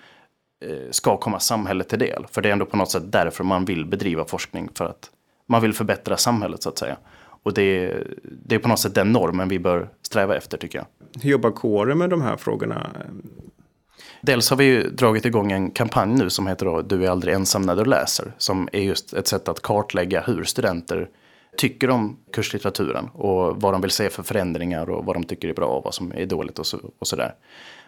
eh, 0.65 0.91
ska 0.91 1.17
komma 1.17 1.39
samhället 1.39 1.89
till 1.89 2.00
del. 2.00 2.25
För 2.31 2.41
det 2.41 2.50
är 2.50 2.53
ändå 2.53 2.65
på 2.65 2.77
något 2.77 2.91
sätt 2.91 3.12
därför 3.12 3.43
man 3.43 3.65
vill 3.65 3.86
bedriva 3.86 4.25
forskning, 4.25 4.69
för 4.74 4.86
att 4.86 5.10
man 5.48 5.62
vill 5.62 5.74
förbättra 5.74 6.17
samhället 6.17 6.63
så 6.63 6.69
att 6.69 6.77
säga. 6.77 6.98
Och 7.43 7.53
det 7.53 7.62
är, 7.62 8.07
det 8.24 8.55
är 8.55 8.60
på 8.60 8.67
något 8.67 8.79
sätt 8.79 8.96
den 8.96 9.12
normen 9.12 9.50
vi 9.50 9.60
bör 9.60 9.89
sträva 10.01 10.36
efter 10.38 10.57
tycker 10.57 10.79
jag. 10.79 10.88
Hur 11.22 11.29
jobbar 11.29 11.51
kåren 11.51 11.98
med 11.98 12.10
de 12.10 12.22
här 12.22 12.38
frågorna? 12.38 12.88
Dels 14.22 14.50
har 14.50 14.57
vi 14.57 14.65
ju 14.65 14.89
dragit 14.89 15.25
igång 15.25 15.51
en 15.51 15.72
kampanj 15.72 16.13
nu 16.15 16.29
som 16.29 16.48
heter 16.48 16.65
då 16.65 16.81
Du 16.81 17.05
är 17.05 17.10
aldrig 17.10 17.34
ensam 17.34 17.62
när 17.62 17.75
du 17.75 17.86
läser. 17.86 18.31
Som 18.38 18.69
är 18.74 18.81
just 18.81 19.13
ett 19.13 19.27
sätt 19.27 19.48
att 19.48 19.62
kartlägga 19.62 20.22
hur 20.22 20.43
studenter 20.43 21.10
tycker 21.57 21.89
om 21.89 22.17
kurslitteraturen 22.33 23.09
och 23.13 23.61
vad 23.61 23.73
de 23.73 23.81
vill 23.81 23.91
se 23.91 24.09
för 24.09 24.23
förändringar 24.23 24.89
och 24.89 25.05
vad 25.05 25.15
de 25.15 25.23
tycker 25.23 25.47
är 25.49 25.53
bra 25.53 25.67
och 25.67 25.83
vad 25.83 25.93
som 25.93 26.11
är 26.15 26.25
dåligt 26.25 26.59
och, 26.59 26.65
så, 26.65 26.79
och 26.99 27.07
sådär. 27.07 27.35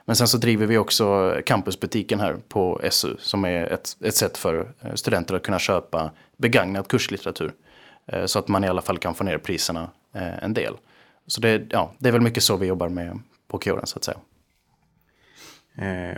Men 0.05 0.15
sen 0.15 0.27
så 0.27 0.37
driver 0.37 0.65
vi 0.65 0.77
också 0.77 1.35
campusbutiken 1.45 2.19
här 2.19 2.37
på 2.47 2.81
SU 2.91 3.15
som 3.19 3.45
är 3.45 3.65
ett, 3.65 3.97
ett 4.03 4.15
sätt 4.15 4.37
för 4.37 4.73
eh, 4.81 4.93
studenter 4.93 5.35
att 5.35 5.43
kunna 5.43 5.59
köpa 5.59 6.11
begagnad 6.37 6.87
kurslitteratur. 6.87 7.51
Eh, 8.05 8.25
så 8.25 8.39
att 8.39 8.47
man 8.47 8.63
i 8.63 8.67
alla 8.67 8.81
fall 8.81 8.97
kan 8.97 9.15
få 9.15 9.23
ner 9.23 9.37
priserna 9.37 9.89
eh, 10.13 10.43
en 10.43 10.53
del. 10.53 10.73
Så 11.27 11.41
det, 11.41 11.61
ja, 11.69 11.93
det 11.97 12.07
är 12.09 12.13
väl 12.13 12.21
mycket 12.21 12.43
så 12.43 12.57
vi 12.57 12.67
jobbar 12.67 12.89
med 12.89 13.19
på 13.47 13.57
kåren 13.57 13.85
så 13.85 13.97
att 13.97 14.03
säga. 14.03 14.17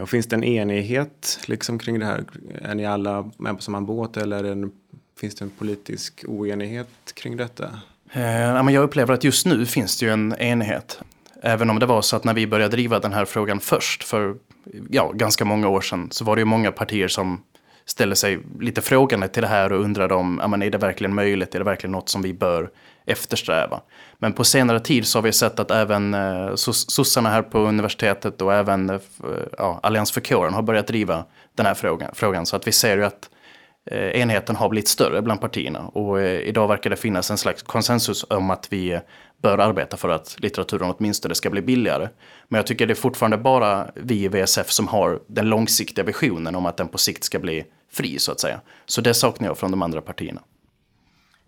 Och 0.01 0.09
finns 0.09 0.25
det 0.25 0.35
en 0.35 0.43
enighet 0.43 1.39
liksom 1.45 1.79
kring 1.79 1.99
det 1.99 2.05
här? 2.05 2.23
Är 2.61 2.75
ni 2.75 2.85
alla 2.85 3.31
med 3.37 3.55
på 3.55 3.61
samma 3.61 3.81
båt 3.81 4.17
eller 4.17 4.39
är 4.39 4.43
det 4.43 4.51
en, 4.51 4.71
finns 5.19 5.35
det 5.35 5.45
en 5.45 5.49
politisk 5.49 6.23
oenighet 6.27 6.87
kring 7.13 7.37
detta? 7.37 7.79
Eh, 8.13 8.71
jag 8.71 8.83
upplever 8.83 9.13
att 9.13 9.23
just 9.23 9.45
nu 9.45 9.65
finns 9.65 9.99
det 9.99 10.05
ju 10.05 10.11
en 10.11 10.35
enighet. 10.39 10.99
Även 11.41 11.69
om 11.69 11.79
det 11.79 11.85
var 11.85 12.01
så 12.01 12.15
att 12.15 12.23
när 12.23 12.33
vi 12.33 12.47
började 12.47 12.75
driva 12.75 12.99
den 12.99 13.13
här 13.13 13.25
frågan 13.25 13.59
först 13.59 14.03
för 14.03 14.35
ja, 14.89 15.11
ganska 15.11 15.45
många 15.45 15.67
år 15.67 15.81
sedan 15.81 16.07
så 16.11 16.25
var 16.25 16.35
det 16.35 16.39
ju 16.39 16.45
många 16.45 16.71
partier 16.71 17.07
som 17.07 17.43
ställde 17.85 18.15
sig 18.15 18.39
lite 18.59 18.81
frågande 18.81 19.27
till 19.27 19.41
det 19.41 19.47
här 19.47 19.73
och 19.73 19.83
undrade 19.83 20.13
om, 20.13 20.35
men 20.35 20.61
är 20.61 20.69
det 20.69 20.77
verkligen 20.77 21.15
möjligt, 21.15 21.55
är 21.55 21.59
det 21.59 21.65
verkligen 21.65 21.91
något 21.91 22.09
som 22.09 22.21
vi 22.21 22.33
bör 22.33 22.69
eftersträva? 23.05 23.81
Men 24.17 24.33
på 24.33 24.43
senare 24.43 24.79
tid 24.79 25.07
så 25.07 25.17
har 25.17 25.23
vi 25.23 25.31
sett 25.31 25.59
att 25.59 25.71
även 25.71 26.13
eh, 26.13 26.55
sossarna 26.55 27.29
här 27.29 27.41
på 27.41 27.59
universitetet 27.59 28.41
och 28.41 28.53
även 28.53 28.89
eh, 28.89 28.99
ja, 29.57 29.79
Allians 29.83 30.11
för 30.11 30.21
kåren 30.21 30.53
har 30.53 30.61
börjat 30.61 30.87
driva 30.87 31.25
den 31.55 31.65
här 31.65 31.73
frågan, 31.73 32.11
frågan. 32.13 32.45
Så 32.45 32.55
att 32.55 32.67
vi 32.67 32.71
ser 32.71 32.97
ju 32.97 33.05
att 33.05 33.29
Eh, 33.85 34.21
enheten 34.21 34.55
har 34.55 34.69
blivit 34.69 34.87
större 34.87 35.21
bland 35.21 35.41
partierna 35.41 35.79
och 35.87 36.21
eh, 36.21 36.39
idag 36.39 36.67
verkar 36.67 36.89
det 36.89 36.95
finnas 36.95 37.31
en 37.31 37.37
slags 37.37 37.63
konsensus 37.63 38.25
om 38.29 38.49
att 38.49 38.67
vi 38.73 38.91
eh, 38.91 38.99
bör 39.41 39.57
arbeta 39.57 39.97
för 39.97 40.09
att 40.09 40.35
litteraturen 40.39 40.93
åtminstone 40.97 41.35
ska 41.35 41.49
bli 41.49 41.61
billigare. 41.61 42.09
Men 42.47 42.57
jag 42.57 42.67
tycker 42.67 42.87
det 42.87 42.93
är 42.93 42.95
fortfarande 42.95 43.37
bara 43.37 43.91
vi 43.95 44.23
i 44.23 44.27
VSF 44.27 44.71
som 44.71 44.87
har 44.87 45.19
den 45.27 45.49
långsiktiga 45.49 46.05
visionen 46.05 46.55
om 46.55 46.65
att 46.65 46.77
den 46.77 46.87
på 46.87 46.97
sikt 46.97 47.23
ska 47.23 47.39
bli 47.39 47.65
fri 47.91 48.19
så 48.19 48.31
att 48.31 48.39
säga. 48.39 48.61
Så 48.85 49.01
det 49.01 49.13
saknar 49.13 49.47
jag 49.47 49.57
från 49.57 49.71
de 49.71 49.81
andra 49.81 50.01
partierna. 50.01 50.41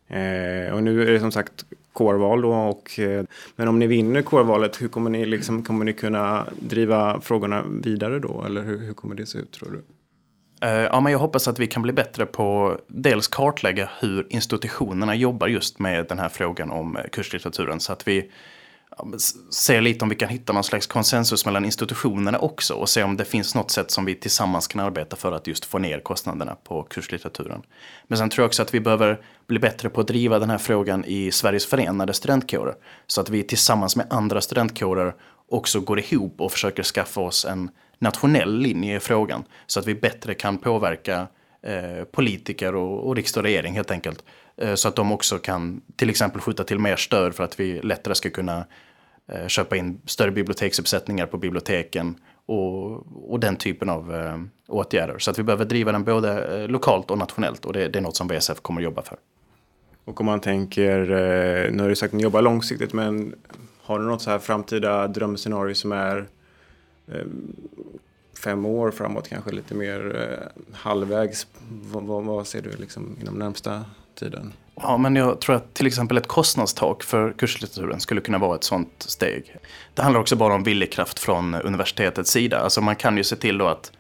Eh, 0.08 0.74
och 0.74 0.84
nu 0.84 1.02
är 1.02 1.12
det 1.12 1.20
som 1.20 1.32
sagt 1.32 1.66
kårval 1.94 2.42
då. 2.42 2.54
Och, 2.54 3.00
eh, 3.00 3.26
men 3.56 3.68
om 3.68 3.80
ni 3.80 3.88
vinner 3.88 4.22
kårvalet, 4.22 4.82
hur 4.82 4.88
kommer 4.88 5.10
ni, 5.10 5.26
liksom, 5.26 5.64
kommer 5.64 5.86
ni 5.86 5.94
kunna 5.94 6.48
driva 6.60 7.22
frågorna 7.22 7.64
vidare 7.84 8.20
då? 8.20 8.44
Eller 8.46 8.62
hur, 8.62 8.80
hur 8.80 8.94
kommer 8.94 9.16
det 9.16 9.26
se 9.26 9.38
ut 9.38 9.52
tror 9.52 9.72
du? 9.72 9.82
Eh, 10.64 10.72
ja, 10.72 11.00
men 11.00 11.12
jag 11.12 11.20
hoppas 11.20 11.48
att 11.48 11.60
vi 11.60 11.68
kan 11.68 11.82
bli 11.82 11.94
bättre 11.94 12.26
på 12.26 12.78
dels 12.88 13.28
kartlägga 13.28 13.90
hur 14.00 14.28
institutionerna 14.30 15.16
jobbar 15.16 15.48
just 15.48 15.80
med 15.80 16.06
den 16.08 16.20
här 16.20 16.30
frågan 16.30 16.72
om 16.72 16.98
eh, 16.98 17.04
kurslitteraturen. 17.12 17.80
Så 17.80 17.94
att 17.94 18.08
vi 18.08 18.32
ser 19.50 19.82
lite 19.82 20.06
om 20.06 20.10
vi 20.10 20.16
kan 20.16 20.30
hitta 20.30 20.54
någon 20.54 20.64
slags 20.64 20.88
konsensus 20.88 21.46
mellan 21.46 21.66
institutionerna 21.66 22.40
också 22.40 22.74
och 22.74 22.90
se 22.90 23.04
om 23.04 23.18
det 23.18 23.26
finns 23.26 23.56
något 23.56 23.72
sätt 23.72 23.92
som 23.92 24.06
vi 24.06 24.16
tillsammans 24.16 24.68
kan 24.68 24.82
arbeta 24.82 25.16
för 25.16 25.32
att 25.32 25.48
just 25.48 25.66
få 25.66 25.78
ner 25.78 26.00
kostnaderna 26.00 26.56
på 26.64 26.84
kurslitteraturen. 26.84 27.62
Men 28.08 28.18
sen 28.18 28.30
tror 28.30 28.44
jag 28.44 28.48
också 28.48 28.62
att 28.62 28.74
vi 28.74 28.80
behöver 28.80 29.22
bli 29.48 29.60
bättre 29.60 29.90
på 29.90 30.02
att 30.02 30.08
driva 30.08 30.40
den 30.40 30.50
här 30.50 30.58
frågan 30.58 31.06
i 31.06 31.32
Sveriges 31.32 31.66
förenade 31.66 32.14
studentkårer. 32.14 32.76
Så 33.08 33.22
att 33.22 33.30
vi 33.30 33.44
tillsammans 33.44 33.96
med 33.96 34.06
andra 34.10 34.42
studentkårer 34.42 35.14
också 35.50 35.80
går 35.80 36.00
ihop 36.00 36.42
och 36.42 36.52
försöker 36.52 36.84
skaffa 36.84 37.22
oss 37.22 37.46
en 37.46 37.70
nationell 38.00 38.58
linje 38.58 38.96
i 38.96 39.00
frågan. 39.00 39.44
Så 39.68 39.80
att 39.80 39.88
vi 39.88 39.96
bättre 39.96 40.34
kan 40.34 40.58
påverka 40.58 41.28
eh, 41.62 42.04
politiker 42.12 42.76
och, 42.76 43.08
och 43.08 43.16
riksdag 43.16 43.42
och 43.42 43.44
regering 43.44 43.74
helt 43.74 43.92
enkelt. 43.92 44.24
Eh, 44.58 44.76
så 44.76 44.88
att 44.88 44.96
de 44.96 45.12
också 45.12 45.38
kan 45.38 45.82
till 45.96 46.10
exempel 46.10 46.42
skjuta 46.42 46.64
till 46.64 46.80
mer 46.80 46.96
stöd 46.96 47.36
för 47.36 47.44
att 47.44 47.60
vi 47.60 47.82
lättare 47.82 48.16
ska 48.16 48.30
kunna 48.30 48.66
eh, 49.32 49.48
köpa 49.48 49.76
in 49.76 50.02
större 50.06 50.32
biblioteksuppsättningar 50.32 51.26
på 51.26 51.38
biblioteken 51.38 52.16
och, 52.46 53.32
och 53.32 53.40
den 53.40 53.56
typen 53.56 53.90
av 53.90 54.16
eh, 54.16 54.40
åtgärder. 54.68 55.20
Så 55.20 55.32
att 55.32 55.40
vi 55.40 55.44
behöver 55.44 55.66
driva 55.66 55.92
den 55.92 56.04
både 56.04 56.62
eh, 56.62 56.68
lokalt 56.68 57.12
och 57.12 57.18
nationellt 57.18 57.66
och 57.66 57.74
det, 57.74 57.88
det 57.88 58.00
är 58.00 58.04
något 58.04 58.16
som 58.16 58.28
VSF 58.28 58.62
kommer 58.62 58.82
att 58.82 58.86
jobba 58.86 59.02
för. 59.02 59.18
Och 60.06 60.20
om 60.20 60.26
man 60.26 60.40
tänker, 60.40 61.00
eh, 61.02 61.72
nu 61.72 61.84
har 61.84 61.90
du 61.90 61.96
sagt 61.96 62.14
att 62.14 62.18
ni 62.18 62.24
jobbar 62.24 62.42
långsiktigt, 62.42 62.94
men 62.94 63.36
har 63.84 64.00
du 64.00 64.06
något 64.06 64.22
så 64.22 64.30
här 64.30 64.40
framtida 64.40 65.08
drömscenario 65.08 65.76
som 65.76 65.92
är 65.92 66.28
eh, 67.08 67.26
fem 68.44 68.66
år 68.66 68.92
framåt, 68.92 69.30
kanske 69.30 69.52
lite 69.52 69.76
mer 69.76 70.22
eh, 70.22 70.78
halvvägs? 70.78 71.48
Vad, 71.70 72.04
vad, 72.04 72.24
vad 72.24 72.48
ser 72.48 72.62
du 72.62 72.72
liksom 72.72 73.18
inom 73.22 73.40
närmsta 73.40 73.86
tiden? 74.16 74.54
Ja, 74.76 74.98
men 74.98 75.16
jag 75.16 75.42
tror 75.42 75.56
att 75.56 75.74
till 75.74 75.88
exempel 75.88 76.18
ett 76.18 76.28
kostnadstak 76.28 77.04
för 77.04 77.32
kurslitteraturen 77.32 78.00
skulle 78.00 78.22
kunna 78.22 78.38
vara 78.38 78.56
ett 78.56 78.64
sådant 78.64 79.04
steg. 79.08 79.58
Det 79.94 80.02
handlar 80.02 80.22
också 80.22 80.36
bara 80.36 80.54
om 80.54 80.64
viljekraft 80.64 81.20
från 81.20 81.54
universitetets 81.54 82.32
sida. 82.32 82.60
Alltså 82.60 82.82
man 82.82 82.96
kan 82.96 83.18
ju 83.18 83.24
se 83.24 83.36
till 83.36 83.58
då 83.58 83.68
att 83.68 83.92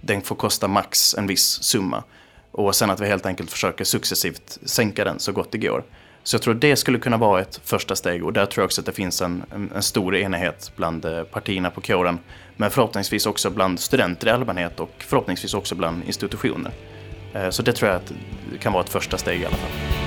den 0.00 0.22
får 0.22 0.36
kosta 0.36 0.68
max 0.68 1.14
en 1.14 1.26
viss 1.26 1.62
summa. 1.62 2.04
Och 2.50 2.74
sen 2.74 2.90
att 2.90 3.00
vi 3.00 3.06
helt 3.06 3.26
enkelt 3.26 3.50
försöker 3.50 3.84
successivt 3.84 4.58
sänka 4.64 5.04
den 5.04 5.18
så 5.18 5.32
gott 5.32 5.52
det 5.52 5.58
går. 5.58 5.84
Så 6.26 6.34
jag 6.34 6.42
tror 6.42 6.54
att 6.54 6.60
det 6.60 6.76
skulle 6.76 6.98
kunna 6.98 7.16
vara 7.16 7.40
ett 7.40 7.60
första 7.64 7.96
steg 7.96 8.24
och 8.24 8.32
där 8.32 8.46
tror 8.46 8.62
jag 8.62 8.66
också 8.66 8.80
att 8.80 8.86
det 8.86 8.92
finns 8.92 9.22
en, 9.22 9.42
en, 9.54 9.72
en 9.74 9.82
stor 9.82 10.16
enighet 10.16 10.72
bland 10.76 11.04
eh, 11.04 11.22
partierna 11.22 11.70
på 11.70 11.80
kåren. 11.80 12.18
Men 12.56 12.70
förhoppningsvis 12.70 13.26
också 13.26 13.50
bland 13.50 13.80
studenter 13.80 14.26
i 14.26 14.30
allmänhet 14.30 14.80
och 14.80 14.90
förhoppningsvis 14.98 15.54
också 15.54 15.74
bland 15.74 16.04
institutioner. 16.06 16.72
Eh, 17.34 17.50
så 17.50 17.62
det 17.62 17.72
tror 17.72 17.90
jag 17.90 17.96
att 17.96 18.12
kan 18.60 18.72
vara 18.72 18.84
ett 18.84 18.90
första 18.90 19.18
steg 19.18 19.40
i 19.40 19.46
alla 19.46 19.56
fall. 19.56 20.05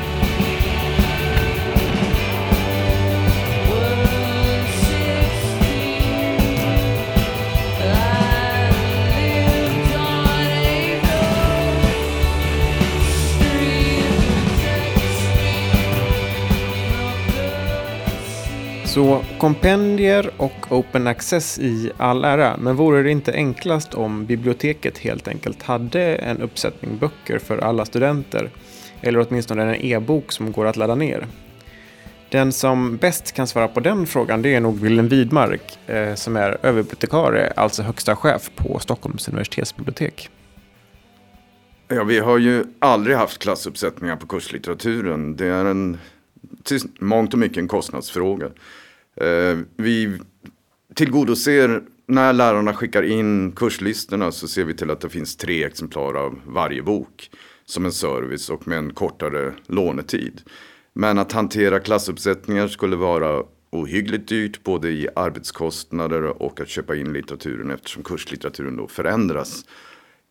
Så 18.94 19.22
kompendier 19.40 20.32
och 20.38 20.72
open 20.72 21.08
access 21.08 21.60
i 21.60 21.92
all 21.98 22.26
ära, 22.26 22.58
men 22.58 22.76
vore 22.76 23.04
det 23.04 23.12
inte 23.12 23.34
enklast 23.34 23.94
om 23.94 24.26
biblioteket 24.26 24.98
helt 24.98 25.28
enkelt 25.28 25.64
hade 25.64 26.16
en 26.16 26.42
uppsättning 26.42 26.98
böcker 26.98 27.40
för 27.40 27.58
alla 27.58 27.86
studenter? 27.86 28.50
Eller 29.02 29.26
åtminstone 29.28 29.64
en 29.64 29.76
e-bok 29.76 30.32
som 30.32 30.52
går 30.52 30.66
att 30.66 30.78
ladda 30.78 30.96
ner? 30.96 31.28
Den 32.30 32.52
som 32.52 32.98
bäst 32.98 33.32
kan 33.32 33.48
svara 33.48 33.68
på 33.68 33.80
den 33.80 34.08
frågan 34.08 34.42
det 34.42 34.56
är 34.56 34.60
nog 34.60 34.80
Wilhelm 34.80 35.08
Widmark 35.08 35.80
eh, 35.88 36.16
som 36.16 36.38
är 36.38 36.58
överbibliotekarie, 36.64 37.54
alltså 37.56 37.84
högsta 37.84 38.16
chef 38.16 38.52
på 38.56 38.80
Stockholms 38.80 39.28
universitetsbibliotek. 39.28 40.30
Ja, 41.88 42.04
vi 42.04 42.20
har 42.20 42.38
ju 42.38 42.64
aldrig 42.80 43.18
haft 43.18 43.40
klassuppsättningar 43.40 44.16
på 44.16 44.28
kurslitteraturen. 44.28 45.36
Det 45.36 45.48
är 45.48 45.66
en 45.66 45.98
till 46.70 46.90
mångt 47.00 47.34
och 47.34 47.40
mycket 47.40 47.58
en 47.58 47.68
kostnadsfråga. 47.68 48.46
Eh, 49.16 49.58
vi 49.78 50.20
tillgodoser, 50.96 51.82
när 52.06 52.34
lärarna 52.34 52.74
skickar 52.74 53.04
in 53.04 53.52
kurslistorna 53.52 54.32
så 54.32 54.48
ser 54.48 54.64
vi 54.64 54.74
till 54.74 54.92
att 54.92 55.02
det 55.02 55.10
finns 55.10 55.36
tre 55.36 55.64
exemplar 55.64 56.14
av 56.14 56.40
varje 56.48 56.82
bok 56.82 57.30
som 57.66 57.86
en 57.86 57.92
service 57.92 58.50
och 58.50 58.68
med 58.68 58.78
en 58.78 58.94
kortare 58.94 59.54
lånetid. 59.68 60.42
Men 60.94 61.18
att 61.18 61.32
hantera 61.32 61.80
klassuppsättningar 61.80 62.68
skulle 62.68 62.96
vara 62.96 63.44
ohyggligt 63.70 64.28
dyrt 64.28 64.64
både 64.64 64.90
i 64.90 65.08
arbetskostnader 65.16 66.24
och 66.24 66.62
att 66.62 66.70
köpa 66.70 66.96
in 66.96 67.14
litteraturen 67.14 67.72
eftersom 67.72 68.04
kurslitteraturen 68.04 68.78
då 68.78 68.88
förändras 68.88 69.66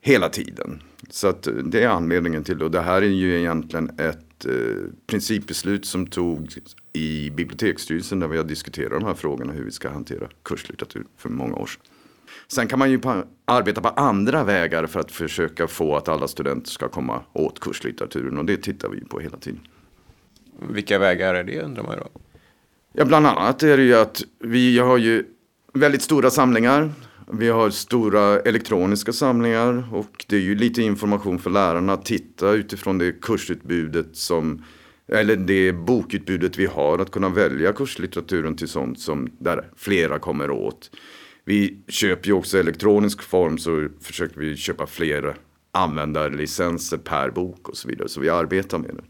hela 0.00 0.28
tiden. 0.28 0.82
Så 1.10 1.28
att 1.28 1.46
eh, 1.46 1.52
det 1.54 1.82
är 1.82 1.88
anledningen 1.88 2.44
till 2.44 2.58
det. 2.58 2.64
Och 2.64 2.70
det 2.70 2.80
här 2.80 3.02
är 3.02 3.06
ju 3.06 3.38
egentligen 3.38 3.90
ett 3.98 4.27
ett 4.38 4.46
eh, 4.46 4.92
principbeslut 5.06 5.86
som 5.86 6.06
tog 6.06 6.54
i 6.92 7.30
biblioteksstyrelsen 7.30 8.20
där 8.20 8.28
vi 8.28 8.36
har 8.36 8.44
diskuterat 8.44 9.00
de 9.00 9.04
här 9.04 9.14
frågorna 9.14 9.52
hur 9.52 9.64
vi 9.64 9.70
ska 9.70 9.90
hantera 9.90 10.28
kurslitteratur 10.42 11.04
för 11.16 11.28
många 11.28 11.56
år 11.56 11.66
sedan. 11.66 11.82
Sen 12.48 12.68
kan 12.68 12.78
man 12.78 12.90
ju 12.90 12.98
på, 12.98 13.24
arbeta 13.44 13.80
på 13.80 13.88
andra 13.88 14.44
vägar 14.44 14.86
för 14.86 15.00
att 15.00 15.12
försöka 15.12 15.66
få 15.66 15.96
att 15.96 16.08
alla 16.08 16.28
studenter 16.28 16.70
ska 16.70 16.88
komma 16.88 17.22
åt 17.32 17.60
kurslitteraturen 17.60 18.38
och 18.38 18.44
det 18.44 18.56
tittar 18.56 18.88
vi 18.88 19.00
på 19.00 19.20
hela 19.20 19.36
tiden. 19.36 19.60
Vilka 20.70 20.98
vägar 20.98 21.34
är 21.34 21.44
det 21.44 21.62
undrar 21.62 21.82
man 21.82 21.98
då? 21.98 22.08
Ja, 22.92 23.04
bland 23.04 23.26
annat 23.26 23.62
är 23.62 23.76
det 23.76 23.82
ju 23.82 23.94
att 23.94 24.22
vi 24.38 24.78
har 24.78 24.98
ju 24.98 25.24
väldigt 25.74 26.02
stora 26.02 26.30
samlingar 26.30 26.92
vi 27.32 27.48
har 27.48 27.70
stora 27.70 28.40
elektroniska 28.40 29.12
samlingar 29.12 29.94
och 29.94 30.24
det 30.28 30.36
är 30.36 30.40
ju 30.40 30.54
lite 30.54 30.82
information 30.82 31.38
för 31.38 31.50
lärarna 31.50 31.92
att 31.92 32.04
titta 32.04 32.52
utifrån 32.52 32.98
det 32.98 33.20
kursutbudet 33.20 34.16
som 34.16 34.64
eller 35.12 35.36
det 35.36 35.72
bokutbudet 35.72 36.58
vi 36.58 36.66
har 36.66 36.98
att 36.98 37.10
kunna 37.10 37.28
välja 37.28 37.72
kurslitteraturen 37.72 38.56
till 38.56 38.68
sånt 38.68 39.00
som 39.00 39.30
där 39.38 39.70
flera 39.76 40.18
kommer 40.18 40.50
åt. 40.50 40.90
Vi 41.44 41.78
köper 41.88 42.26
ju 42.26 42.32
också 42.32 42.58
elektronisk 42.58 43.22
form 43.22 43.58
så 43.58 43.88
försöker 44.00 44.40
vi 44.40 44.56
köpa 44.56 44.86
fler 44.86 45.36
användarlicenser 45.72 46.96
per 46.96 47.30
bok 47.30 47.68
och 47.68 47.76
så 47.76 47.88
vidare. 47.88 48.08
Så 48.08 48.20
vi 48.20 48.28
arbetar 48.28 48.78
med 48.78 48.90
det. 48.94 49.02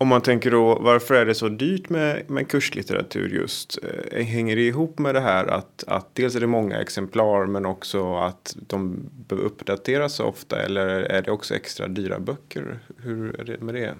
Om 0.00 0.08
man 0.08 0.20
tänker 0.20 0.50
då, 0.50 0.78
varför 0.78 1.14
är 1.14 1.26
det 1.26 1.34
så 1.34 1.48
dyrt 1.48 1.88
med, 1.88 2.30
med 2.30 2.48
kurslitteratur 2.48 3.28
just? 3.28 3.78
Eh, 3.82 4.24
hänger 4.24 4.56
det 4.56 4.62
ihop 4.62 4.98
med 4.98 5.14
det 5.14 5.20
här 5.20 5.46
att, 5.46 5.84
att 5.86 6.14
dels 6.14 6.36
är 6.36 6.40
det 6.40 6.46
många 6.46 6.80
exemplar 6.80 7.46
men 7.46 7.66
också 7.66 8.16
att 8.16 8.56
de 8.66 9.10
behöver 9.28 9.46
uppdateras 9.46 10.14
så 10.14 10.24
ofta 10.24 10.62
eller 10.62 10.86
är 10.88 11.22
det 11.22 11.30
också 11.30 11.54
extra 11.54 11.88
dyra 11.88 12.18
böcker? 12.18 12.78
Hur 12.96 13.40
är 13.40 13.44
det 13.44 13.60
med 13.60 13.74
det? 13.74 13.94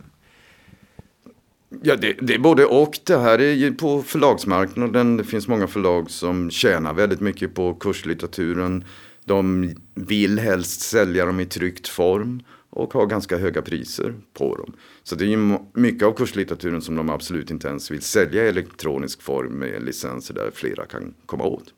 Ja, 1.83 1.97
det, 1.97 2.17
det, 2.21 2.35
är 2.35 2.39
både 2.39 2.65
och. 2.65 2.99
Det 3.07 3.19
här 3.19 3.39
är 3.39 3.53
ju 3.53 3.75
på 3.75 4.03
förlagsmarknaden. 4.03 5.17
Det 5.17 5.25
finns 5.25 5.49
många 5.49 5.67
förlag 5.67 6.11
som 6.11 6.51
tjänar 6.51 6.95
väldigt 6.95 7.21
mycket 7.21 7.55
på 7.55 7.75
kurslitteraturen. 7.75 8.85
De 9.25 9.75
vill 9.95 10.39
helst 10.39 10.81
sälja 10.81 11.27
dem 11.27 11.41
i 11.41 11.47
tryckt 11.47 11.89
form 11.89 12.43
och 12.79 12.95
har 12.95 13.07
ganska 13.07 13.37
höga 13.37 13.63
priser 13.63 14.15
på 14.33 14.57
dem. 14.57 14.77
Så 15.03 15.15
det 15.15 15.25
är 15.25 15.29
ju 15.29 15.59
mycket 15.73 16.07
av 16.09 16.13
kurslitteraturen 16.13 16.83
som 16.83 16.97
de 16.97 17.11
absolut 17.11 17.51
inte 17.51 17.69
ens 17.69 17.91
vill 17.91 18.03
sälja 18.03 18.45
i 18.45 18.49
elektronisk 18.49 19.23
form 19.23 19.53
med 19.53 19.83
licenser 19.83 20.35
där 20.35 20.51
flera 20.55 20.87
kan 20.87 21.15
komma 21.27 21.45
åt. 21.45 21.75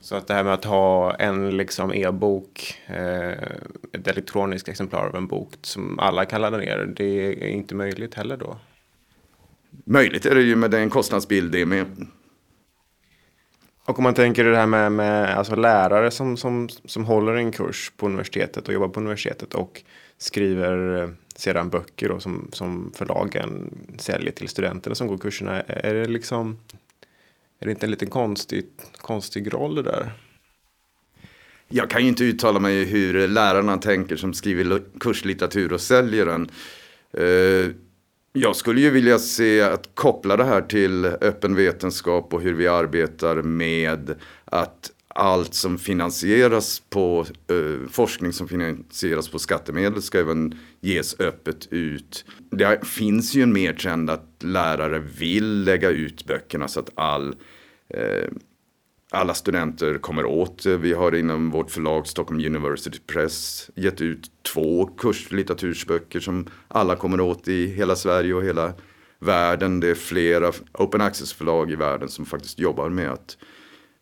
Så 0.00 0.16
att 0.16 0.26
det 0.26 0.34
här 0.34 0.44
med 0.44 0.54
att 0.54 0.64
ha 0.64 1.14
en 1.14 1.56
liksom 1.56 1.92
e-bok, 1.92 2.78
eh, 2.86 3.30
ett 3.92 4.08
elektroniskt 4.08 4.68
exemplar 4.68 5.06
av 5.06 5.16
en 5.16 5.26
bok 5.26 5.52
som 5.62 5.98
alla 5.98 6.24
kan 6.24 6.40
ladda 6.40 6.56
ner, 6.56 6.92
det 6.96 7.44
är 7.44 7.48
inte 7.48 7.74
möjligt 7.74 8.14
heller 8.14 8.36
då? 8.36 8.58
Möjligt 9.84 10.26
är 10.26 10.34
det 10.34 10.42
ju 10.42 10.56
med 10.56 10.70
den 10.70 10.90
kostnadsbild 10.90 11.52
det 11.52 11.60
är 11.60 11.66
med. 11.66 12.06
Och 13.88 13.98
om 13.98 14.02
man 14.02 14.14
tänker 14.14 14.44
det 14.44 14.56
här 14.56 14.66
med, 14.66 14.92
med 14.92 15.38
alltså 15.38 15.54
lärare 15.54 16.10
som, 16.10 16.36
som, 16.36 16.68
som 16.84 17.04
håller 17.04 17.34
en 17.34 17.52
kurs 17.52 17.92
på 17.96 18.06
universitetet 18.06 18.68
och 18.68 18.74
jobbar 18.74 18.88
på 18.88 19.00
universitetet 19.00 19.54
och 19.54 19.82
skriver 20.18 21.02
eh, 21.02 21.08
sedan 21.36 21.68
böcker 21.68 22.08
då, 22.08 22.20
som, 22.20 22.48
som 22.52 22.92
förlagen 22.94 23.74
säljer 23.98 24.32
till 24.32 24.48
studenterna 24.48 24.94
som 24.94 25.06
går 25.06 25.18
kurserna. 25.18 25.62
Är 25.62 25.94
det 25.94 26.08
liksom 26.08 26.58
är 27.58 27.64
det 27.64 27.70
inte 27.70 27.86
en 27.86 27.90
liten 27.90 28.10
konstig, 28.10 28.66
konstig 28.96 29.54
roll 29.54 29.74
det 29.74 29.82
där? 29.82 30.12
Jag 31.68 31.90
kan 31.90 32.02
ju 32.02 32.08
inte 32.08 32.24
uttala 32.24 32.60
mig 32.60 32.84
hur 32.84 33.28
lärarna 33.28 33.76
tänker 33.76 34.16
som 34.16 34.34
skriver 34.34 34.82
kurslitteratur 35.00 35.72
och 35.72 35.80
säljer 35.80 36.26
den. 36.26 36.50
Eh, 37.12 37.70
jag 38.32 38.56
skulle 38.56 38.80
ju 38.80 38.90
vilja 38.90 39.18
se 39.18 39.60
att 39.60 39.90
koppla 39.94 40.36
det 40.36 40.44
här 40.44 40.62
till 40.62 41.04
öppen 41.04 41.54
vetenskap 41.54 42.34
och 42.34 42.40
hur 42.40 42.54
vi 42.54 42.68
arbetar 42.68 43.42
med 43.42 44.14
att 44.44 44.92
allt 45.18 45.54
som 45.54 45.78
finansieras 45.78 46.82
på 46.90 47.26
eh, 47.50 47.88
forskning 47.90 48.32
som 48.32 48.48
finansieras 48.48 49.28
på 49.28 49.38
skattemedel 49.38 50.02
ska 50.02 50.18
även 50.18 50.58
ges 50.80 51.20
öppet 51.20 51.68
ut. 51.70 52.24
Det 52.50 52.86
finns 52.86 53.34
ju 53.34 53.42
en 53.42 53.52
mer 53.52 53.72
trend 53.72 54.10
att 54.10 54.36
lärare 54.40 54.98
vill 54.98 55.64
lägga 55.64 55.90
ut 55.90 56.26
böckerna 56.26 56.68
så 56.68 56.80
att 56.80 56.90
all 56.94 57.34
eh, 57.88 58.28
alla 59.10 59.34
studenter 59.34 59.98
kommer 59.98 60.24
åt. 60.24 60.66
Vi 60.66 60.92
har 60.92 61.14
inom 61.14 61.50
vårt 61.50 61.70
förlag 61.70 62.06
Stockholm 62.06 62.46
University 62.46 62.98
Press 63.06 63.70
gett 63.74 64.00
ut 64.00 64.30
två 64.52 64.86
kurslitteratursböcker 64.86 66.20
som 66.20 66.46
alla 66.68 66.96
kommer 66.96 67.20
åt 67.20 67.48
i 67.48 67.66
hela 67.66 67.96
Sverige 67.96 68.34
och 68.34 68.44
hela 68.44 68.72
världen. 69.18 69.80
Det 69.80 69.88
är 69.88 69.94
flera 69.94 70.52
open 70.72 71.00
access-förlag 71.00 71.70
i 71.70 71.76
världen 71.76 72.08
som 72.08 72.26
faktiskt 72.26 72.58
jobbar 72.58 72.88
med 72.88 73.10
att 73.10 73.36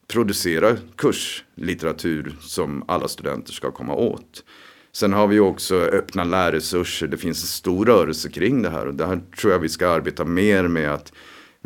producera 0.09 0.77
kurslitteratur 0.97 2.37
som 2.41 2.85
alla 2.89 3.09
studenter 3.09 3.53
ska 3.53 3.71
komma 3.71 3.95
åt. 3.95 4.45
Sen 4.93 5.13
har 5.13 5.27
vi 5.27 5.41
också 5.41 5.77
öppna 5.77 6.25
lärresurser. 6.25 7.07
Det 7.07 7.17
finns 7.17 7.43
en 7.43 7.49
stor 7.49 7.87
rörelse 7.87 8.29
kring 8.29 8.63
det 8.63 8.71
här 8.71 8.87
och 8.87 8.95
det 8.95 9.07
här 9.07 9.21
tror 9.41 9.53
jag 9.53 9.59
vi 9.59 9.69
ska 9.69 9.89
arbeta 9.89 10.25
mer 10.25 10.69
med 10.69 10.93
att 10.93 11.13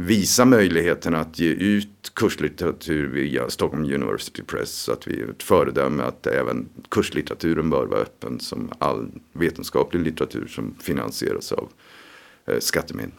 visa 0.06 0.44
möjligheten 0.44 1.14
att 1.14 1.38
ge 1.38 1.48
ut 1.48 2.12
kurslitteratur 2.14 3.08
via 3.08 3.50
Stockholm 3.50 3.84
University 3.84 4.42
Press. 4.42 4.70
Så 4.70 4.92
att 4.92 5.06
vi 5.06 5.20
är 5.20 5.30
ett 5.30 5.42
föredöme 5.42 6.02
att 6.02 6.26
även 6.26 6.68
kurslitteraturen 6.88 7.70
bör 7.70 7.86
vara 7.86 8.00
öppen 8.00 8.40
som 8.40 8.72
all 8.78 9.10
vetenskaplig 9.32 10.02
litteratur 10.02 10.46
som 10.46 10.74
finansieras 10.80 11.52
av 11.52 11.68
eh, 12.46 12.58
skattemedel. 12.58 13.12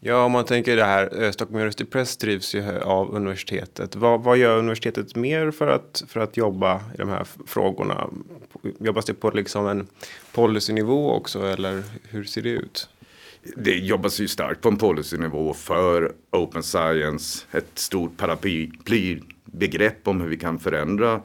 Ja, 0.00 0.24
om 0.24 0.32
man 0.32 0.44
tänker 0.44 0.76
det 0.76 0.84
här, 0.84 1.22
eh, 1.22 1.30
Stockholm 1.30 1.56
University 1.56 1.84
Press 1.84 2.16
drivs 2.16 2.54
ju 2.54 2.60
eh, 2.60 2.82
av 2.82 3.14
universitetet. 3.14 3.96
Vad, 3.96 4.22
vad, 4.22 4.36
gör 4.36 4.58
universitetet 4.58 5.16
mer 5.16 5.50
för 5.50 5.66
att, 5.66 6.04
för 6.08 6.20
att 6.20 6.36
jobba 6.36 6.76
i 6.76 6.96
de 6.96 7.08
här 7.08 7.26
frågorna? 7.46 8.08
Jobbas 8.78 9.04
det 9.04 9.14
på 9.14 9.30
liksom 9.30 9.66
en 9.66 9.86
policynivå 10.32 11.12
också 11.12 11.46
eller 11.46 11.82
hur 12.02 12.24
ser 12.24 12.42
det 12.42 12.50
ut? 12.50 12.88
Det 13.56 13.74
jobbas 13.74 14.20
ju 14.20 14.28
starkt 14.28 14.60
på 14.60 14.68
en 14.68 14.76
policynivå 14.76 15.54
för 15.54 16.12
open 16.32 16.62
science, 16.62 17.46
ett 17.50 17.78
stort 17.78 18.16
paraplybegrepp 18.16 20.08
om 20.08 20.20
hur 20.20 20.28
vi 20.28 20.36
kan 20.36 20.58
förändra 20.58 21.20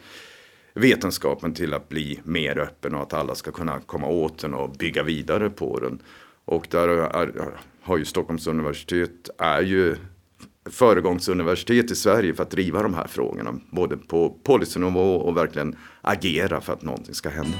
vetenskapen 0.73 1.53
till 1.53 1.73
att 1.73 1.89
bli 1.89 2.19
mer 2.23 2.59
öppen 2.59 2.95
och 2.95 3.01
att 3.01 3.13
alla 3.13 3.35
ska 3.35 3.51
kunna 3.51 3.79
komma 3.79 4.07
åt 4.07 4.39
den 4.39 4.53
och 4.53 4.69
bygga 4.69 5.03
vidare 5.03 5.49
på 5.49 5.79
den. 5.79 5.99
Och 6.45 6.67
där 6.69 6.87
är, 6.87 7.59
har 7.81 7.97
ju 7.97 8.05
Stockholms 8.05 8.47
universitet 8.47 9.29
är 9.37 9.61
ju 9.61 9.95
föregångsuniversitet 10.69 11.91
i 11.91 11.95
Sverige 11.95 12.33
för 12.33 12.43
att 12.43 12.51
driva 12.51 12.83
de 12.83 12.93
här 12.93 13.07
frågorna. 13.07 13.59
Både 13.71 13.97
på 13.97 14.29
policynivå 14.43 15.15
och 15.15 15.37
verkligen 15.37 15.75
agera 16.01 16.61
för 16.61 16.73
att 16.73 16.81
någonting 16.81 17.15
ska 17.15 17.29
hända. 17.29 17.57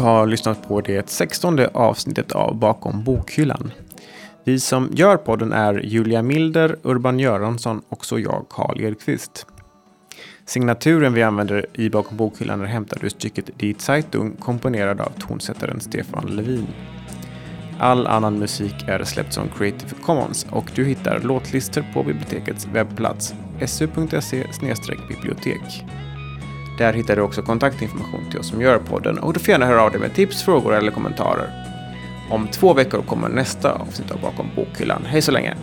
Har 0.00 0.26
lyssnat 0.26 0.68
på 0.68 0.80
det 0.80 1.10
sextonde 1.10 1.70
avsnittet 1.74 2.32
av 2.32 2.54
Bakom 2.58 3.04
bokhyllan. 3.04 3.72
Vi 4.44 4.60
som 4.60 4.88
gör 4.92 5.16
podden 5.16 5.52
är 5.52 5.80
Julia 5.84 6.22
Milder, 6.22 6.76
Urban 6.82 7.18
Göransson 7.18 7.82
och 7.88 8.04
så 8.04 8.18
jag, 8.18 8.46
Karl 8.50 8.80
Edqvist. 8.80 9.46
Signaturen 10.46 11.14
vi 11.14 11.22
använder 11.22 11.66
i 11.74 11.90
Bakom 11.90 12.16
bokhyllan 12.16 12.60
är 12.60 12.66
hämtad 12.66 13.04
ur 13.04 13.08
stycket 13.08 13.50
Die 13.58 13.74
Zeitung 13.78 14.36
komponerad 14.36 15.00
av 15.00 15.12
tonsättaren 15.18 15.80
Stefan 15.80 16.36
Levin. 16.36 16.66
All 17.78 18.06
annan 18.06 18.38
musik 18.38 18.74
är 18.86 19.04
släppt 19.04 19.32
som 19.32 19.48
Creative 19.48 19.94
Commons 20.02 20.46
och 20.50 20.70
du 20.74 20.84
hittar 20.84 21.20
låtlistor 21.20 21.84
på 21.94 22.02
bibliotekets 22.02 22.66
webbplats 22.66 23.34
su.se 23.66 24.44
bibliotek. 25.08 25.84
Där 26.80 26.92
hittar 26.92 27.16
du 27.16 27.22
också 27.22 27.42
kontaktinformation 27.42 28.30
till 28.30 28.38
oss 28.40 28.48
som 28.48 28.60
gör 28.60 28.78
podden 28.78 29.18
och 29.18 29.32
du 29.32 29.40
får 29.40 29.48
gärna 29.48 29.66
höra 29.66 29.82
av 29.82 29.90
dig 29.90 30.00
med 30.00 30.14
tips, 30.14 30.42
frågor 30.42 30.74
eller 30.74 30.92
kommentarer. 30.92 31.50
Om 32.30 32.48
två 32.48 32.74
veckor 32.74 33.02
kommer 33.02 33.28
nästa 33.28 33.72
avsnitt 33.72 34.10
av 34.10 34.20
Bakom 34.20 34.46
bokhyllan. 34.56 35.02
Hej 35.06 35.22
så 35.22 35.32
länge! 35.32 35.54